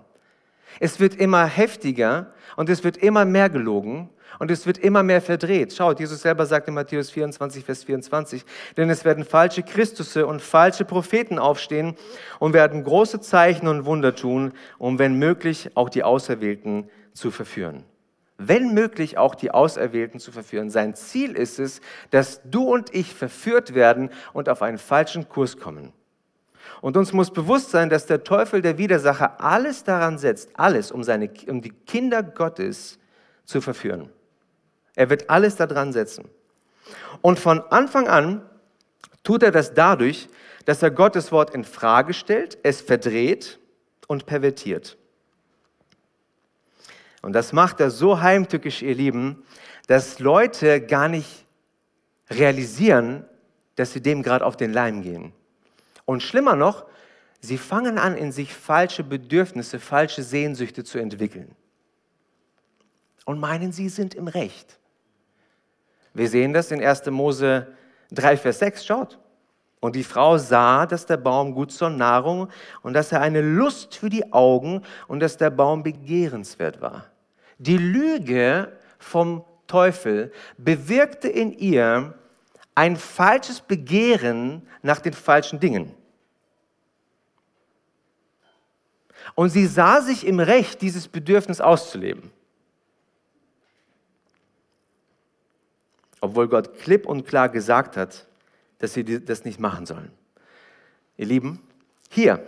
[0.81, 5.21] Es wird immer heftiger und es wird immer mehr gelogen und es wird immer mehr
[5.21, 5.73] verdreht.
[5.73, 8.45] Schaut, Jesus selber sagt in Matthäus 24, Vers 24,
[8.77, 11.97] denn es werden falsche Christusse und falsche Propheten aufstehen
[12.39, 17.85] und werden große Zeichen und Wunder tun, um wenn möglich auch die Auserwählten zu verführen.
[18.37, 20.69] Wenn möglich auch die Auserwählten zu verführen.
[20.69, 25.57] Sein Ziel ist es, dass du und ich verführt werden und auf einen falschen Kurs
[25.59, 25.93] kommen.
[26.81, 31.03] Und uns muss bewusst sein, dass der Teufel, der Widersacher, alles daran setzt, alles, um,
[31.05, 32.99] seine, um die Kinder Gottes
[33.45, 34.11] zu verführen.
[34.95, 36.29] Er wird alles daran setzen.
[37.23, 38.43] Und von Anfang an
[39.23, 40.29] tut er das dadurch,
[40.65, 43.59] dass er Gottes Wort in Frage stellt, es verdreht
[44.07, 44.97] und pervertiert.
[47.25, 49.45] Und das macht er so heimtückisch, ihr Lieben,
[49.87, 51.47] dass Leute gar nicht
[52.29, 53.25] realisieren,
[53.77, 55.33] dass sie dem gerade auf den Leim gehen.
[56.05, 56.85] Und schlimmer noch,
[57.41, 61.57] sie fangen an, in sich falsche Bedürfnisse, falsche Sehnsüchte zu entwickeln.
[63.25, 64.79] Und meinen, sie sind im Recht.
[66.13, 67.07] Wir sehen das in 1.
[67.07, 67.69] Mose
[68.13, 68.85] 3, Vers 6.
[68.85, 69.19] Schaut.
[69.81, 72.51] Und die Frau sah, dass der Baum gut zur Nahrung
[72.83, 77.07] und dass er eine Lust für die Augen und dass der Baum begehrenswert war.
[77.65, 82.19] Die Lüge vom Teufel bewirkte in ihr
[82.75, 85.95] ein falsches Begehren nach den falschen Dingen.
[89.35, 92.31] Und sie sah sich im Recht, dieses Bedürfnis auszuleben.
[96.25, 98.27] obwohl Gott klipp und klar gesagt hat,
[98.79, 100.11] dass sie das nicht machen sollen.
[101.19, 101.61] Ihr Lieben,
[102.09, 102.43] hier,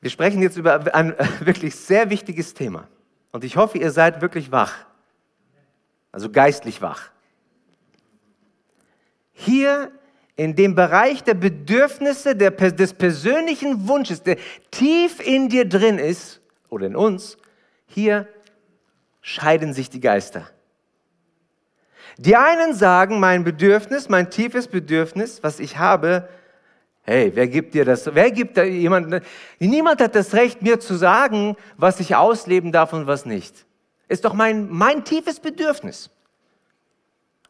[0.00, 2.88] wir sprechen jetzt über ein wirklich sehr wichtiges Thema.
[3.32, 4.74] Und ich hoffe, ihr seid wirklich wach,
[6.12, 7.10] also geistlich wach.
[9.32, 9.92] Hier
[10.36, 14.36] in dem Bereich der Bedürfnisse, der, des persönlichen Wunsches, der
[14.70, 17.36] tief in dir drin ist, oder in uns,
[17.86, 18.26] hier
[19.20, 20.48] scheiden sich die Geister.
[22.16, 26.28] Die einen sagen, mein Bedürfnis, mein tiefes Bedürfnis, was ich habe,
[27.02, 28.14] hey, wer gibt dir das?
[28.14, 29.22] Wer gibt da jemand?
[29.58, 33.66] Niemand hat das Recht, mir zu sagen, was ich ausleben darf und was nicht.
[34.08, 36.10] Ist doch mein, mein tiefes Bedürfnis.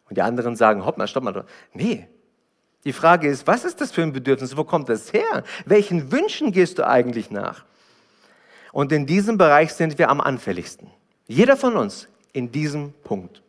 [0.08, 1.44] Und die anderen sagen, hopp mal, stopp mal.
[1.72, 2.08] Nee.
[2.84, 4.56] Die Frage ist, was ist das für ein Bedürfnis?
[4.56, 5.44] Wo kommt das her?
[5.66, 7.64] Welchen Wünschen gehst du eigentlich nach?
[8.72, 10.90] Und in diesem Bereich sind wir am anfälligsten.
[11.26, 13.42] Jeder von uns in diesem Punkt.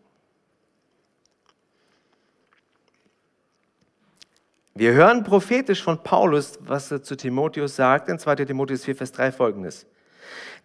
[4.73, 9.11] Wir hören prophetisch von Paulus, was er zu Timotheus sagt, in 2 Timotheus 4, Vers
[9.11, 9.85] 3 folgendes.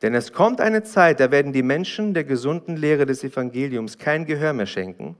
[0.03, 4.25] Denn es kommt eine Zeit, da werden die Menschen der gesunden Lehre des Evangeliums kein
[4.25, 5.16] Gehör mehr schenken.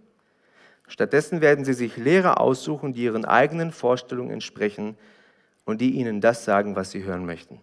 [0.87, 4.97] Stattdessen werden sie sich Lehrer aussuchen, die ihren eigenen Vorstellungen entsprechen
[5.65, 7.61] und die ihnen das sagen, was sie hören möchten.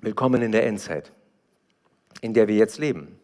[0.00, 1.10] Willkommen in der Endzeit,
[2.20, 3.17] in der wir jetzt leben.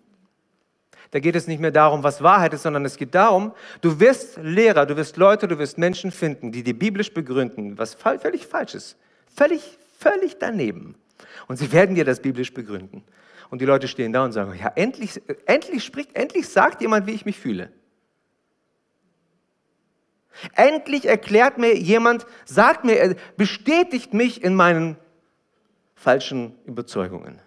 [1.14, 4.36] Da geht es nicht mehr darum, was Wahrheit ist, sondern es geht darum, du wirst
[4.42, 8.74] Lehrer, du wirst Leute, du wirst Menschen finden, die dir biblisch begründen, was völlig falsch
[8.74, 8.96] ist.
[9.32, 10.96] Völlig, völlig daneben.
[11.46, 13.04] Und sie werden dir das biblisch begründen.
[13.48, 17.12] Und die Leute stehen da und sagen, ja, endlich, endlich spricht, endlich sagt jemand, wie
[17.12, 17.70] ich mich fühle.
[20.56, 24.96] Endlich erklärt mir jemand, sagt mir, bestätigt mich in meinen
[25.94, 27.38] falschen Überzeugungen.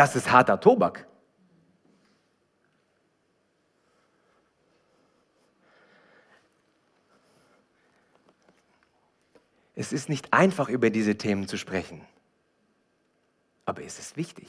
[0.00, 1.06] Das ist harter Tobak.
[9.74, 12.00] Es ist nicht einfach, über diese Themen zu sprechen,
[13.66, 14.48] aber es ist wichtig.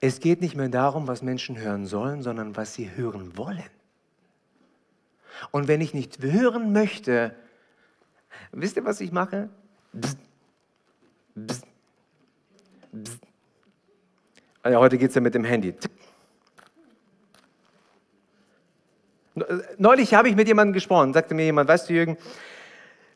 [0.00, 3.81] Es geht nicht mehr darum, was Menschen hören sollen, sondern was sie hören wollen.
[5.50, 7.34] Und wenn ich nicht hören möchte,
[8.52, 9.48] wisst ihr, was ich mache?
[9.92, 10.16] Bzz.
[11.34, 11.62] Bzz.
[12.92, 13.18] Bzz.
[14.62, 15.74] Also heute geht es ja mit dem Handy.
[19.78, 22.16] Neulich habe ich mit jemandem gesprochen, sagte mir jemand, weißt du Jürgen,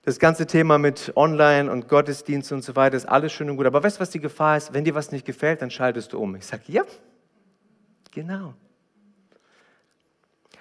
[0.02, 3.66] das ganze Thema mit Online und Gottesdienst und so weiter ist alles schön und gut,
[3.66, 4.72] aber weißt du, was die Gefahr ist?
[4.72, 6.36] Wenn dir was nicht gefällt, dann schaltest du um.
[6.36, 6.84] Ich sage, ja,
[8.12, 8.54] genau.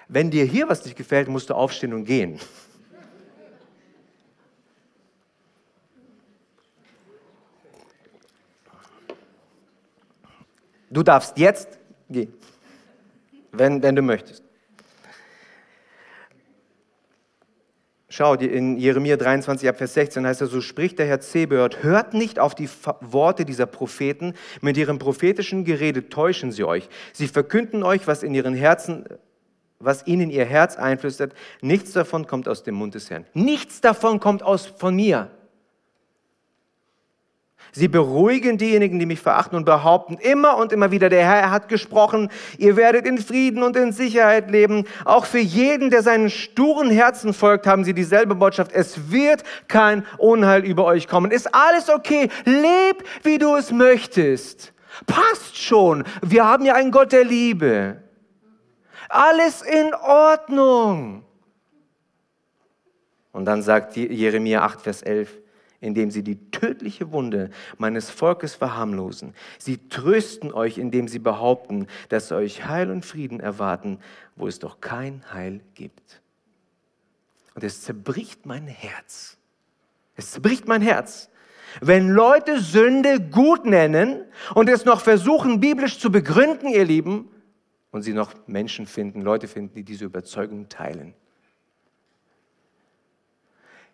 [0.08, 2.38] Wenn dir hier was nicht gefällt, musst du aufstehen und gehen.
[10.90, 12.32] Du darfst jetzt gehen,
[13.52, 14.42] wenn, wenn du möchtest.
[18.16, 22.38] Schau, in Jeremia 23, Vers 16 heißt es, so spricht der Herr Zebehört, hört nicht
[22.38, 22.70] auf die
[23.02, 26.88] Worte dieser Propheten, mit ihrem prophetischen Gerede täuschen sie euch.
[27.12, 29.04] Sie verkünden euch, was in ihren Herzen,
[29.78, 31.34] was ihnen ihr Herz einflüstert.
[31.60, 33.26] Nichts davon kommt aus dem Mund des Herrn.
[33.34, 35.30] Nichts davon kommt aus von mir.
[37.72, 41.68] Sie beruhigen diejenigen, die mich verachten und behaupten immer und immer wieder, der Herr hat
[41.68, 44.84] gesprochen, ihr werdet in Frieden und in Sicherheit leben.
[45.04, 48.72] Auch für jeden, der seinen sturen Herzen folgt, haben sie dieselbe Botschaft.
[48.72, 51.30] Es wird kein Unheil über euch kommen.
[51.30, 52.30] Ist alles okay?
[52.46, 54.72] Leb, wie du es möchtest.
[55.06, 56.04] Passt schon.
[56.22, 57.98] Wir haben ja einen Gott der Liebe.
[59.08, 61.24] Alles in Ordnung.
[63.32, 65.30] Und dann sagt Jeremia 8, Vers 11,
[65.80, 69.34] indem sie die tödliche Wunde meines Volkes verharmlosen.
[69.58, 73.98] Sie trösten euch, indem sie behaupten, dass euch Heil und Frieden erwarten,
[74.36, 76.22] wo es doch kein Heil gibt.
[77.54, 79.36] Und es zerbricht mein Herz.
[80.14, 81.28] Es zerbricht mein Herz.
[81.80, 87.28] Wenn Leute Sünde gut nennen und es noch versuchen, biblisch zu begründen, ihr Lieben,
[87.96, 91.14] und sie noch Menschen finden, Leute finden, die diese Überzeugung teilen.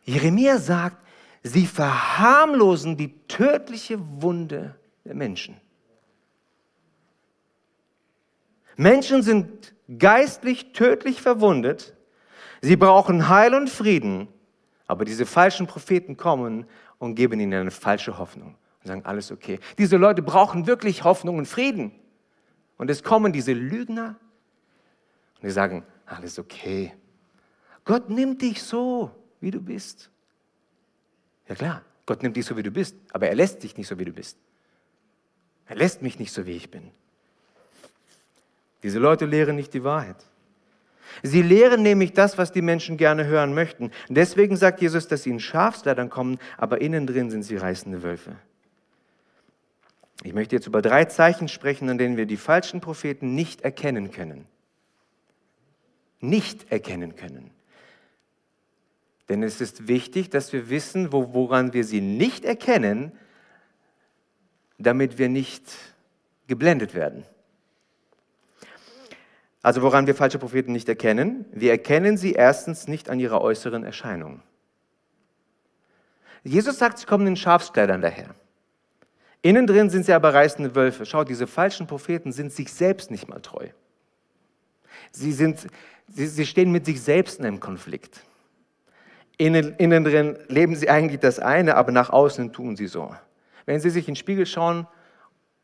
[0.04, 0.98] Jeremia sagt,
[1.42, 5.56] Sie verharmlosen die tödliche Wunde der Menschen.
[8.76, 11.94] Menschen sind geistlich tödlich verwundet.
[12.60, 14.28] Sie brauchen Heil und Frieden.
[14.86, 16.66] Aber diese falschen Propheten kommen
[16.98, 19.58] und geben ihnen eine falsche Hoffnung und sagen, alles okay.
[19.78, 21.92] Diese Leute brauchen wirklich Hoffnung und Frieden.
[22.82, 24.16] Und es kommen diese Lügner
[25.36, 26.92] und die sagen, alles okay.
[27.84, 30.10] Gott nimmt dich so, wie du bist.
[31.48, 34.00] Ja klar, Gott nimmt dich so, wie du bist, aber er lässt dich nicht so,
[34.00, 34.36] wie du bist.
[35.66, 36.90] Er lässt mich nicht so, wie ich bin.
[38.82, 40.16] Diese Leute lehren nicht die Wahrheit.
[41.22, 43.92] Sie lehren nämlich das, was die Menschen gerne hören möchten.
[44.08, 48.38] Deswegen sagt Jesus, dass sie in Schafsleitern kommen, aber innen drin sind sie reißende Wölfe.
[50.24, 54.10] Ich möchte jetzt über drei Zeichen sprechen, an denen wir die falschen Propheten nicht erkennen
[54.10, 54.46] können.
[56.20, 57.50] Nicht erkennen können.
[59.28, 63.12] Denn es ist wichtig, dass wir wissen, woran wir sie nicht erkennen,
[64.78, 65.64] damit wir nicht
[66.46, 67.24] geblendet werden.
[69.62, 71.46] Also woran wir falsche Propheten nicht erkennen?
[71.52, 74.42] Wir erkennen sie erstens nicht an ihrer äußeren Erscheinung.
[76.42, 78.34] Jesus sagt, sie kommen in Schafskleidern daher.
[79.42, 81.04] Innen drin sind sie aber reißende Wölfe.
[81.04, 83.68] Schau, diese falschen Propheten sind sich selbst nicht mal treu.
[85.10, 85.66] Sie, sind,
[86.06, 88.22] sie, sie stehen mit sich selbst in einem Konflikt.
[89.38, 93.14] Innen, innen drin leben sie eigentlich das eine, aber nach außen tun sie so.
[93.66, 94.86] Wenn sie sich in den Spiegel schauen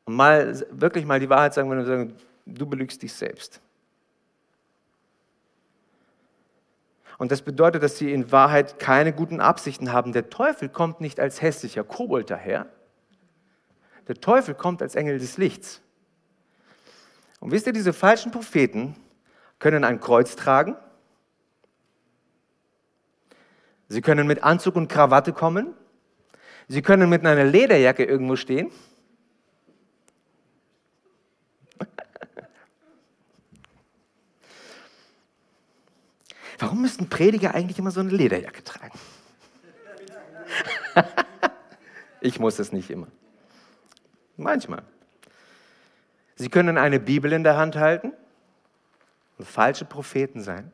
[0.05, 2.15] und mal wirklich mal die Wahrheit sagen, wenn sagen,
[2.47, 3.61] du belügst dich selbst.
[7.19, 10.13] Und das bedeutet, dass sie in Wahrheit keine guten Absichten haben.
[10.13, 12.67] Der Teufel kommt nicht als hässlicher Kobold daher.
[14.09, 15.81] Der Teufel kommt als Engel des Lichts.
[17.41, 18.97] Und wisst ihr, diese falschen Propheten
[19.59, 20.77] können ein Kreuz tragen
[23.89, 25.75] Sie können mit Anzug und Krawatte kommen.
[26.69, 28.71] Sie können mit einer Lederjacke irgendwo stehen.
[36.59, 38.99] Warum müssten Prediger eigentlich immer so eine Lederjacke tragen?
[42.21, 43.07] ich muss es nicht immer.
[44.39, 44.83] Manchmal.
[46.37, 48.13] Sie können eine Bibel in der Hand halten
[49.37, 50.73] und falsche Propheten sein.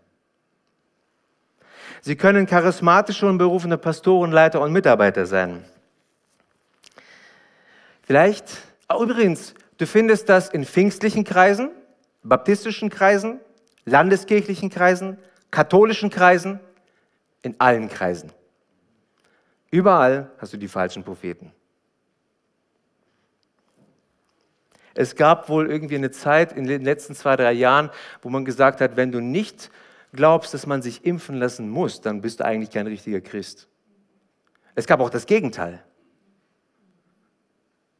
[2.02, 5.64] Sie können charismatische und berufene Pastoren, Leiter und Mitarbeiter sein.
[8.02, 8.44] Vielleicht,
[8.90, 11.70] oh, übrigens, du findest das in pfingstlichen Kreisen,
[12.22, 13.40] baptistischen Kreisen,
[13.86, 15.16] landeskirchlichen Kreisen,
[15.50, 16.60] katholischen Kreisen,
[17.40, 18.30] in allen Kreisen.
[19.70, 21.50] Überall hast du die falschen Propheten.
[24.94, 27.90] Es gab wohl irgendwie eine Zeit in den letzten zwei, drei Jahren,
[28.22, 29.70] wo man gesagt hat, wenn du nicht
[30.12, 33.68] glaubst, dass man sich impfen lassen muss, dann bist du eigentlich kein richtiger Christ.
[34.76, 35.82] Es gab auch das Gegenteil.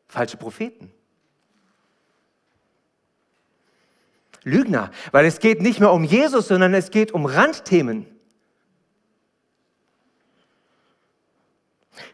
[0.06, 0.92] Falsche Propheten.
[4.44, 8.06] Lügner, weil es geht nicht mehr um Jesus, sondern es geht um Randthemen.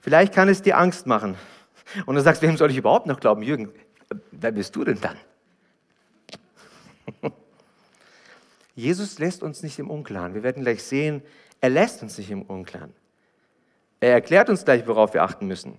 [0.01, 1.37] Vielleicht kann es dir Angst machen.
[2.07, 3.43] Und du sagst, wem soll ich überhaupt noch glauben?
[3.43, 3.73] Jürgen,
[4.31, 5.17] wer bist du denn dann?
[8.75, 10.35] Jesus lässt uns nicht im Unklaren.
[10.35, 11.23] Wir werden gleich sehen,
[11.61, 12.93] er lässt uns nicht im Unklaren.
[14.01, 15.79] Er erklärt uns gleich, worauf wir achten müssen.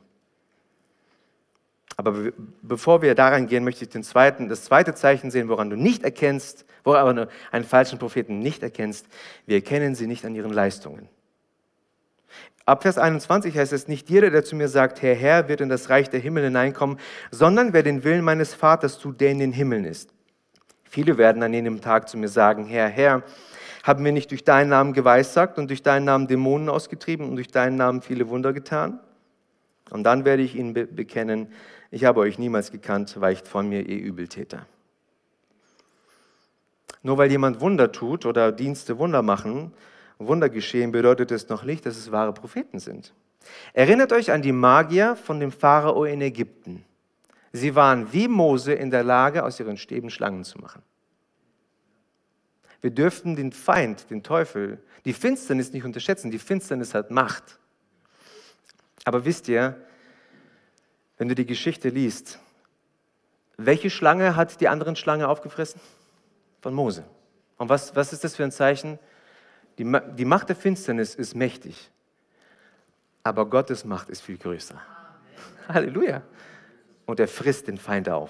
[1.97, 5.75] Aber bevor wir daran gehen, möchte ich den zweiten, das zweite Zeichen sehen, woran du
[5.75, 9.07] nicht erkennst, woran du einen falschen Propheten nicht erkennst.
[9.45, 11.09] Wir erkennen sie nicht an ihren Leistungen.
[12.65, 15.69] Ab Vers 21 heißt es, nicht jeder, der zu mir sagt, Herr, Herr, wird in
[15.69, 16.99] das Reich der Himmel hineinkommen,
[17.31, 20.13] sondern wer den Willen meines Vaters tut, der in den Himmeln ist.
[20.83, 23.23] Viele werden an jenem Tag zu mir sagen, Herr, Herr,
[23.83, 27.47] haben wir nicht durch deinen Namen geweissagt und durch deinen Namen Dämonen ausgetrieben und durch
[27.47, 28.99] deinen Namen viele Wunder getan?
[29.89, 31.51] Und dann werde ich ihnen be bekennen,
[31.89, 34.65] ich habe euch niemals gekannt, weicht von mir, ihr Übeltäter.
[37.03, 39.73] Nur weil jemand Wunder tut oder Dienste Wunder machen,
[40.27, 43.13] Wunder geschehen, bedeutet es noch nicht, dass es wahre Propheten sind.
[43.73, 46.85] Erinnert euch an die Magier von dem Pharao in Ägypten.
[47.53, 50.81] Sie waren wie Mose in der Lage, aus ihren Stäben Schlangen zu machen.
[52.81, 56.31] Wir dürften den Feind, den Teufel, die Finsternis nicht unterschätzen.
[56.31, 57.59] Die Finsternis hat Macht.
[59.03, 59.79] Aber wisst ihr,
[61.17, 62.39] wenn du die Geschichte liest,
[63.57, 65.79] welche Schlange hat die anderen Schlange aufgefressen?
[66.61, 67.03] Von Mose.
[67.57, 68.97] Und was, was ist das für ein Zeichen?
[69.81, 71.89] Die, die Macht der Finsternis ist mächtig,
[73.23, 74.75] aber Gottes Macht ist viel größer.
[74.75, 75.73] Amen.
[75.73, 76.21] Halleluja.
[77.07, 78.29] Und er frisst den Feind auf.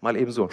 [0.00, 0.48] Mal eben so.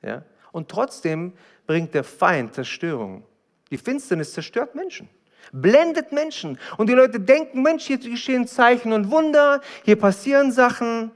[0.00, 0.22] Ja?
[0.52, 1.32] Und trotzdem
[1.66, 3.24] bringt der Feind Zerstörung.
[3.72, 5.08] Die Finsternis zerstört Menschen,
[5.50, 6.56] blendet Menschen.
[6.76, 11.10] Und die Leute denken, Mensch, hier geschehen Zeichen und Wunder, hier passieren Sachen.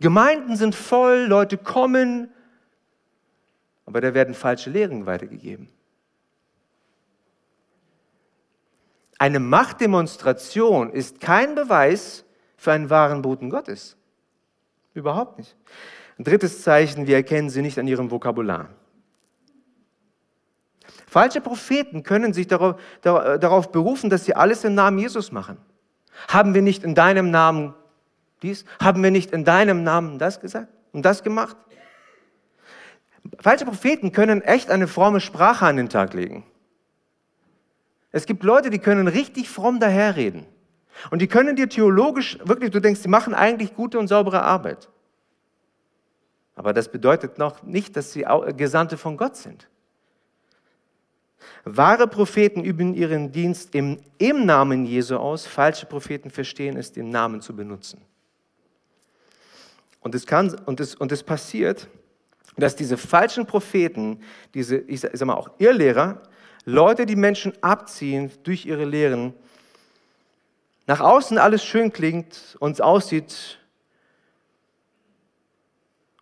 [0.00, 2.30] Gemeinden sind voll, Leute kommen,
[3.86, 5.70] aber da werden falsche Lehren weitergegeben.
[9.22, 12.24] Eine Machtdemonstration ist kein Beweis
[12.56, 13.96] für einen wahren Boten Gottes.
[14.94, 15.54] Überhaupt nicht.
[16.18, 18.70] Ein drittes Zeichen, wir erkennen sie nicht an ihrem Vokabular.
[21.06, 25.56] Falsche Propheten können sich darauf, darauf berufen, dass sie alles im Namen Jesus machen.
[26.26, 27.74] Haben wir nicht in deinem Namen
[28.42, 28.64] dies?
[28.80, 31.56] Haben wir nicht in deinem Namen das gesagt und das gemacht?
[33.38, 36.44] Falsche Propheten können echt eine fromme Sprache an den Tag legen.
[38.12, 40.46] Es gibt Leute, die können richtig fromm daherreden.
[41.10, 44.90] Und die können dir theologisch wirklich, du denkst, sie machen eigentlich gute und saubere Arbeit.
[46.54, 49.68] Aber das bedeutet noch nicht, dass sie Gesandte von Gott sind.
[51.64, 55.46] Wahre Propheten üben ihren Dienst im, im Namen Jesu aus.
[55.46, 58.02] Falsche Propheten verstehen es, den Namen zu benutzen.
[60.00, 61.88] Und es, kann, und es, und es passiert,
[62.56, 64.20] dass diese falschen Propheten,
[64.54, 66.20] diese, ich sag mal auch Irrlehrer,
[66.64, 69.34] Leute, die Menschen abziehen durch ihre Lehren,
[70.86, 73.58] nach außen alles schön klingt und aussieht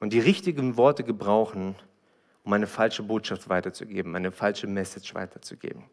[0.00, 1.74] und die richtigen Worte gebrauchen,
[2.44, 5.84] um eine falsche Botschaft weiterzugeben, eine falsche Message weiterzugeben.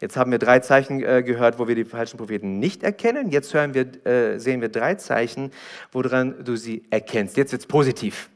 [0.00, 3.30] Jetzt haben wir drei Zeichen äh, gehört, wo wir die falschen Propheten nicht erkennen.
[3.30, 5.52] Jetzt wir, äh, sehen wir drei Zeichen,
[5.90, 7.36] woran du sie erkennst.
[7.38, 8.28] Jetzt wird es positiv.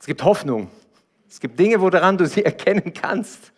[0.00, 0.70] Es gibt Hoffnung.
[1.28, 3.52] Es gibt Dinge, woran du sie erkennen kannst.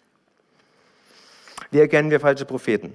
[1.71, 2.93] Wie erkennen wir falsche Propheten?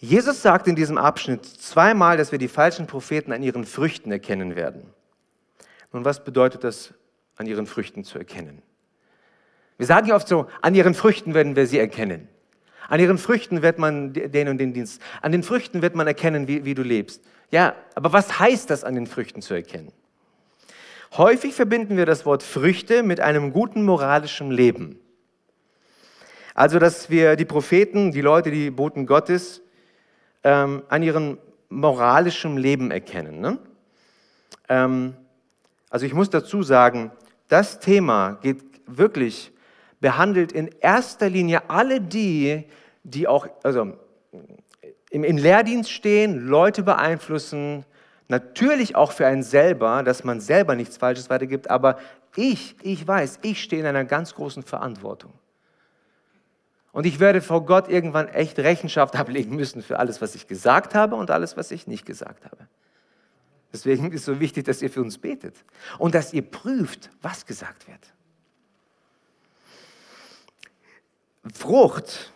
[0.00, 4.56] Jesus sagt in diesem Abschnitt zweimal, dass wir die falschen Propheten an ihren Früchten erkennen
[4.56, 4.82] werden.
[5.92, 6.92] Nun, was bedeutet das,
[7.36, 8.62] an ihren Früchten zu erkennen?
[9.78, 12.28] Wir sagen ja oft so, an ihren Früchten werden wir sie erkennen.
[12.88, 15.02] An ihren Früchten wird man den und den Dienst.
[15.22, 17.22] An den Früchten wird man erkennen, wie, wie du lebst.
[17.50, 19.92] Ja, aber was heißt das, an den Früchten zu erkennen?
[21.12, 24.98] Häufig verbinden wir das Wort Früchte mit einem guten moralischen Leben.
[26.54, 29.62] Also, dass wir die Propheten, die Leute, die Boten Gottes,
[30.42, 31.38] ähm, an ihrem
[31.68, 33.40] moralischen Leben erkennen.
[33.40, 33.58] Ne?
[34.68, 35.14] Ähm,
[35.90, 37.10] also ich muss dazu sagen,
[37.48, 39.52] das Thema geht wirklich,
[40.00, 42.64] behandelt in erster Linie alle die,
[43.02, 43.92] die auch also
[45.10, 47.84] im, im Lehrdienst stehen, Leute beeinflussen,
[48.28, 51.98] Natürlich auch für einen selber, dass man selber nichts Falsches weitergibt, aber
[52.34, 55.32] ich, ich weiß, ich stehe in einer ganz großen Verantwortung.
[56.92, 60.94] Und ich werde vor Gott irgendwann echt Rechenschaft ablegen müssen für alles, was ich gesagt
[60.94, 62.68] habe und alles, was ich nicht gesagt habe.
[63.72, 65.54] Deswegen ist es so wichtig, dass ihr für uns betet
[65.98, 68.00] und dass ihr prüft, was gesagt wird.
[71.52, 72.32] Frucht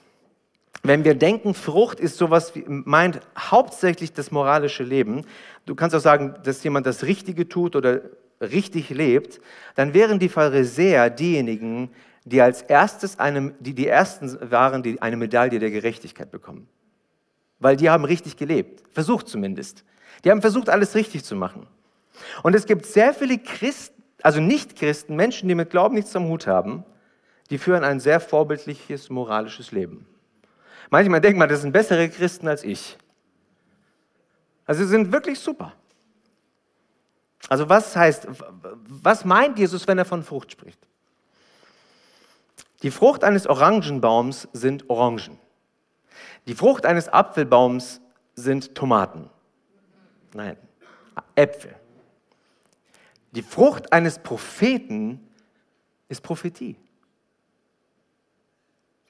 [0.82, 5.26] wenn wir denken, Frucht ist sowas wie, meint hauptsächlich das moralische Leben,
[5.66, 8.00] du kannst auch sagen, dass jemand das Richtige tut oder
[8.40, 9.40] richtig lebt,
[9.74, 11.90] dann wären die Pharisäer diejenigen,
[12.24, 16.68] die als erstes eine, die, die ersten waren, die eine Medaille der Gerechtigkeit bekommen.
[17.58, 19.84] Weil die haben richtig gelebt, versucht zumindest.
[20.24, 21.66] Die haben versucht, alles richtig zu machen.
[22.42, 26.46] Und es gibt sehr viele Christen, also Nicht-Christen, Menschen, die mit Glauben nichts am Hut
[26.46, 26.84] haben,
[27.48, 30.06] die führen ein sehr vorbildliches moralisches Leben.
[30.90, 32.98] Manchmal denkt man, das sind bessere Christen als ich.
[34.70, 35.72] Also sie sind wirklich super.
[37.48, 38.28] Also was heißt,
[38.86, 40.78] was meint Jesus, wenn er von Frucht spricht?
[42.84, 45.40] Die Frucht eines Orangenbaums sind Orangen.
[46.46, 48.00] Die Frucht eines Apfelbaums
[48.36, 49.28] sind Tomaten.
[50.34, 50.56] Nein,
[51.34, 51.74] Äpfel.
[53.32, 55.32] Die Frucht eines Propheten
[56.08, 56.76] ist Prophetie.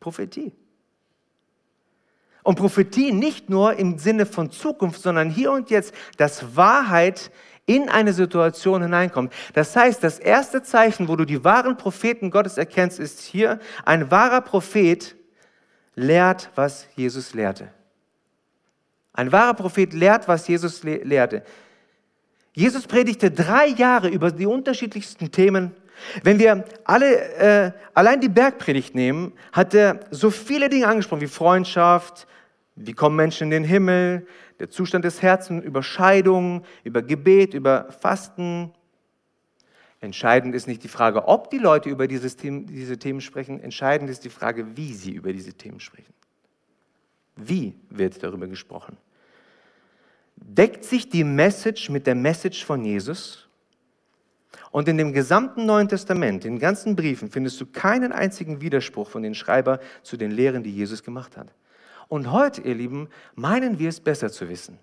[0.01, 0.55] Prophetie.
[2.51, 7.30] Und Prophetie nicht nur im Sinne von Zukunft, sondern hier und jetzt, dass Wahrheit
[7.64, 9.32] in eine Situation hineinkommt.
[9.55, 14.11] Das heißt, das erste Zeichen, wo du die wahren Propheten Gottes erkennst, ist hier, ein
[14.11, 15.14] wahrer Prophet
[15.94, 17.68] lehrt, was Jesus lehrte.
[19.12, 21.44] Ein wahrer Prophet lehrt, was Jesus le lehrte.
[22.53, 25.70] Jesus predigte drei Jahre über die unterschiedlichsten Themen.
[26.24, 31.28] Wenn wir alle, äh, allein die Bergpredigt nehmen, hat er so viele Dinge angesprochen wie
[31.28, 32.26] Freundschaft,
[32.87, 34.26] wie kommen Menschen in den Himmel,
[34.59, 38.72] der Zustand des Herzens, über Scheidung, über Gebet, über Fasten.
[40.01, 44.09] Entscheidend ist nicht die Frage, ob die Leute über dieses Thema, diese Themen sprechen, entscheidend
[44.09, 46.14] ist die Frage, wie sie über diese Themen sprechen.
[47.37, 48.97] Wie wird darüber gesprochen?
[50.37, 53.47] Deckt sich die Message mit der Message von Jesus?
[54.70, 59.11] Und in dem gesamten Neuen Testament, in den ganzen Briefen, findest du keinen einzigen Widerspruch
[59.11, 61.53] von den Schreiber zu den Lehren, die Jesus gemacht hat.
[62.11, 64.81] Und heute, ihr Lieben, meinen wir es besser zu wissen.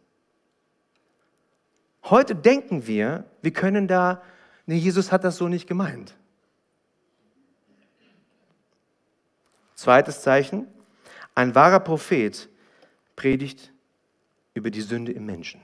[2.06, 4.24] Heute denken wir, wir können da,
[4.66, 6.16] nee, Jesus hat das so nicht gemeint.
[9.76, 10.68] Zweites Zeichen,
[11.36, 12.48] ein wahrer Prophet
[13.18, 13.74] predigt
[14.54, 15.60] über die Sünde im Menschen.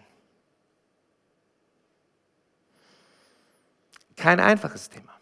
[4.17, 5.17] Kein einfaches Thema.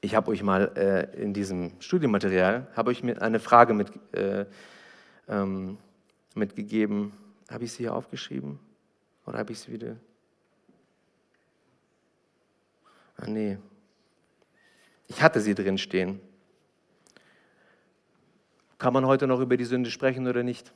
[0.00, 4.46] Ich habe euch mal äh, in diesem Studienmaterial habe ich mir eine Frage mit, äh,
[5.28, 5.78] ähm,
[6.34, 7.12] mitgegeben.
[7.50, 8.58] Habe ich sie hier aufgeschrieben?
[9.24, 9.96] Oder habe ich sie wieder?
[13.16, 13.58] Ah, nee.
[15.08, 16.20] Ich hatte sie drin stehen.
[18.78, 20.72] Kann man heute noch über die Sünde sprechen oder nicht?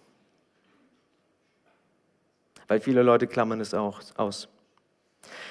[2.67, 4.49] Weil viele Leute klammern es auch aus.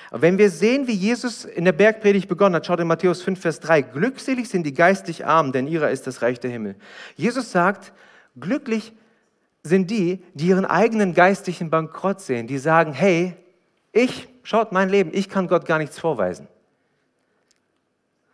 [0.09, 3.39] Aber wenn wir sehen, wie Jesus in der Bergpredigt begonnen hat, schaut in Matthäus 5,
[3.39, 6.75] Vers 3, glückselig sind die geistlich Armen, denn ihrer ist das Reich der Himmel.
[7.15, 7.93] Jesus sagt,
[8.39, 8.93] glücklich
[9.63, 13.35] sind die, die ihren eigenen geistlichen Bankrott sehen, die sagen, hey,
[13.91, 16.47] ich, schaut mein Leben, ich kann Gott gar nichts vorweisen.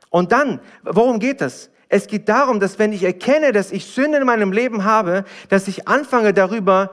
[0.10, 1.70] Und dann, worum geht das?
[1.90, 5.68] Es geht darum, dass wenn ich erkenne, dass ich Sünde in meinem Leben habe, dass
[5.68, 6.92] ich anfange darüber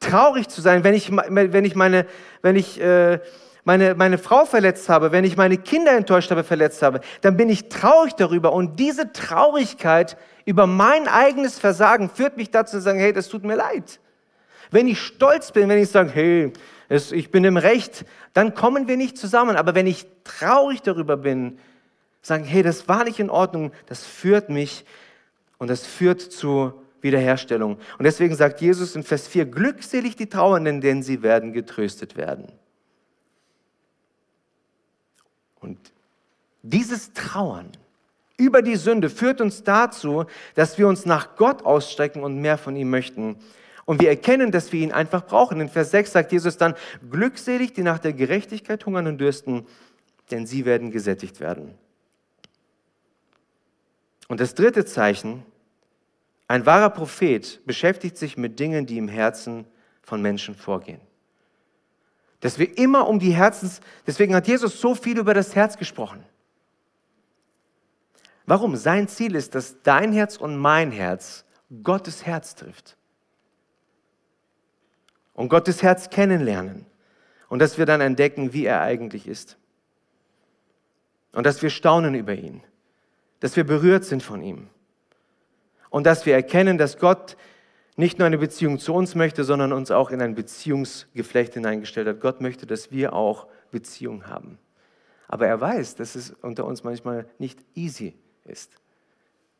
[0.00, 2.06] traurig zu sein, wenn ich, wenn ich meine,
[2.40, 3.20] wenn ich, äh,
[3.64, 7.48] meine, meine Frau verletzt habe, wenn ich meine Kinder enttäuscht habe, verletzt habe, dann bin
[7.48, 8.52] ich traurig darüber.
[8.52, 13.44] Und diese Traurigkeit über mein eigenes Versagen führt mich dazu zu sagen, hey, das tut
[13.44, 14.00] mir leid.
[14.70, 16.52] Wenn ich stolz bin, wenn ich sage, hey,
[16.88, 19.56] es, ich bin im Recht, dann kommen wir nicht zusammen.
[19.56, 21.58] Aber wenn ich traurig darüber bin,
[22.22, 24.84] sagen, hey, das war nicht in Ordnung, das führt mich
[25.58, 27.78] und das führt zu Wiederherstellung.
[27.98, 32.52] Und deswegen sagt Jesus in Vers 4, glückselig die Trauernden, denn sie werden getröstet werden.
[35.62, 35.78] Und
[36.62, 37.70] dieses Trauern
[38.36, 42.76] über die Sünde führt uns dazu, dass wir uns nach Gott ausstrecken und mehr von
[42.76, 43.36] ihm möchten.
[43.84, 45.60] Und wir erkennen, dass wir ihn einfach brauchen.
[45.60, 46.74] In Vers 6 sagt Jesus dann,
[47.10, 49.66] glückselig, die nach der Gerechtigkeit hungern und dürsten,
[50.30, 51.74] denn sie werden gesättigt werden.
[54.28, 55.44] Und das dritte Zeichen,
[56.48, 59.66] ein wahrer Prophet beschäftigt sich mit Dingen, die im Herzen
[60.02, 61.00] von Menschen vorgehen.
[62.42, 66.24] Dass wir immer um die Herzens, deswegen hat Jesus so viel über das Herz gesprochen.
[68.46, 68.74] Warum?
[68.74, 71.44] Sein Ziel ist, dass dein Herz und mein Herz
[71.84, 72.96] Gottes Herz trifft.
[75.34, 76.84] Und Gottes Herz kennenlernen.
[77.48, 79.56] Und dass wir dann entdecken, wie er eigentlich ist.
[81.30, 82.60] Und dass wir staunen über ihn.
[83.38, 84.68] Dass wir berührt sind von ihm.
[85.90, 87.36] Und dass wir erkennen, dass Gott
[87.96, 92.20] nicht nur eine Beziehung zu uns möchte, sondern uns auch in ein Beziehungsgeflecht hineingestellt hat.
[92.20, 94.58] Gott möchte, dass wir auch Beziehung haben.
[95.28, 98.14] Aber er weiß, dass es unter uns manchmal nicht easy
[98.44, 98.72] ist.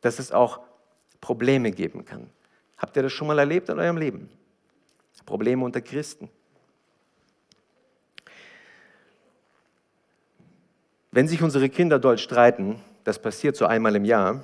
[0.01, 0.61] Dass es auch
[1.21, 2.29] Probleme geben kann.
[2.77, 4.29] Habt ihr das schon mal erlebt in eurem Leben?
[5.25, 6.29] Probleme unter Christen.
[11.11, 14.43] Wenn sich unsere Kinder dort streiten, das passiert so einmal im Jahr,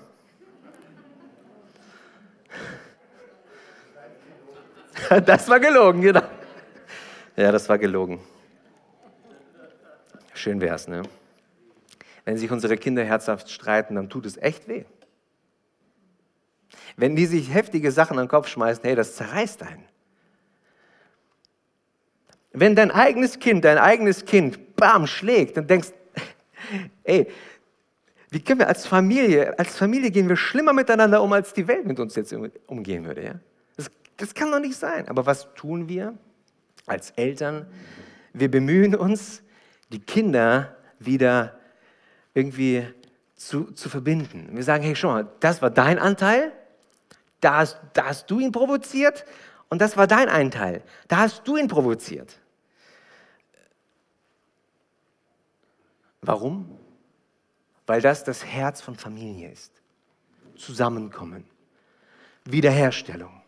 [5.25, 6.23] Das war gelogen, genau.
[7.35, 8.19] Ja, das war gelogen.
[10.33, 11.03] Schön wär's, ne?
[12.25, 14.85] Wenn sich unsere Kinder herzhaft streiten, dann tut es echt weh.
[16.95, 19.85] Wenn die sich heftige Sachen an den Kopf schmeißen, hey, das zerreißt einen.
[22.51, 25.89] Wenn dein eigenes Kind, dein eigenes Kind, bam, schlägt, dann denkst,
[27.03, 27.27] ey,
[28.31, 31.85] wie können wir als Familie, als Familie gehen wir schlimmer miteinander um, als die Welt
[31.85, 32.35] mit uns jetzt
[32.67, 33.39] umgehen würde, ja?
[34.19, 35.07] Das, kann doch nicht sein.
[35.07, 36.17] Aber was tun wir
[36.85, 37.65] als Eltern?
[38.33, 39.41] Wir bemühen uns,
[39.91, 41.57] die Kinder wieder
[42.33, 42.85] irgendwie
[43.35, 44.49] zu, zu verbinden.
[44.51, 46.51] Wir sagen, hey, schau mal, das war dein Anteil,
[47.39, 49.25] da hast, da hast du ihn provoziert
[49.69, 52.37] und das war dein Anteil, da hast du ihn provoziert.
[56.21, 56.77] Warum?
[57.87, 59.71] Weil das das Herz von Familie ist.
[60.57, 61.45] Zusammenkommen,
[62.43, 63.38] Wiederherstellung,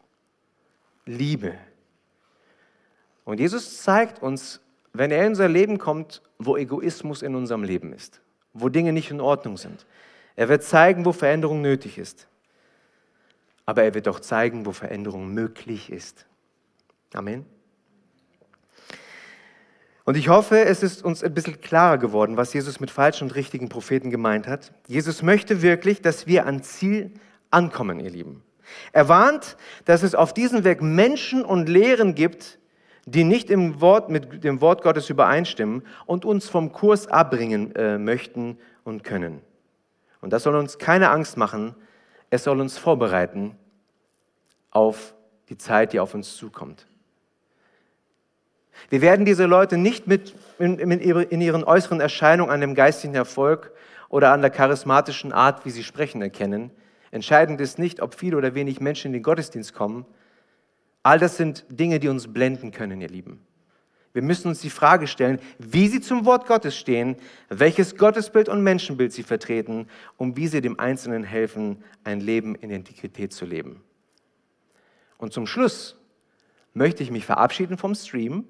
[1.05, 1.55] Liebe.
[3.23, 4.61] Und Jesus zeigt uns,
[4.93, 8.21] wenn er in unser Leben kommt, wo Egoismus in unserem Leben ist,
[8.53, 9.85] wo Dinge nicht in Ordnung sind.
[10.35, 12.27] Er wird zeigen, wo Veränderung nötig ist.
[13.65, 16.25] Aber er wird auch zeigen, wo Veränderung möglich ist.
[17.13, 17.45] Amen.
[20.03, 23.35] Und ich hoffe, es ist uns ein bisschen klarer geworden, was Jesus mit falschen und
[23.35, 24.73] richtigen Propheten gemeint hat.
[24.87, 27.11] Jesus möchte wirklich, dass wir an Ziel
[27.51, 28.43] ankommen, ihr Lieben.
[28.91, 32.59] Er warnt, dass es auf diesem Weg Menschen und Lehren gibt,
[33.05, 37.97] die nicht im Wort, mit dem Wort Gottes übereinstimmen und uns vom Kurs abbringen äh,
[37.97, 39.41] möchten und können.
[40.21, 41.75] Und das soll uns keine Angst machen,
[42.29, 43.57] es soll uns vorbereiten
[44.69, 45.13] auf
[45.49, 46.87] die Zeit, die auf uns zukommt.
[48.89, 53.71] Wir werden diese Leute nicht mit, in, in ihren äußeren Erscheinungen an dem geistigen Erfolg
[54.09, 56.71] oder an der charismatischen Art, wie sie sprechen, erkennen.
[57.11, 60.05] Entscheidend ist nicht, ob viele oder wenig Menschen in den Gottesdienst kommen.
[61.03, 63.41] All das sind Dinge, die uns blenden können, ihr Lieben.
[64.13, 67.15] Wir müssen uns die Frage stellen, wie sie zum Wort Gottes stehen,
[67.49, 69.87] welches Gottesbild und Menschenbild sie vertreten
[70.17, 73.81] und wie sie dem Einzelnen helfen, ein Leben in Integrität zu leben.
[75.17, 75.97] Und zum Schluss
[76.73, 78.45] möchte ich mich verabschieden vom Stream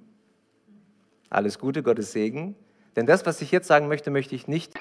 [1.32, 2.55] alles Gute, Gottes Segen.
[2.95, 4.74] Denn das, was ich jetzt sagen möchte, möchte ich nicht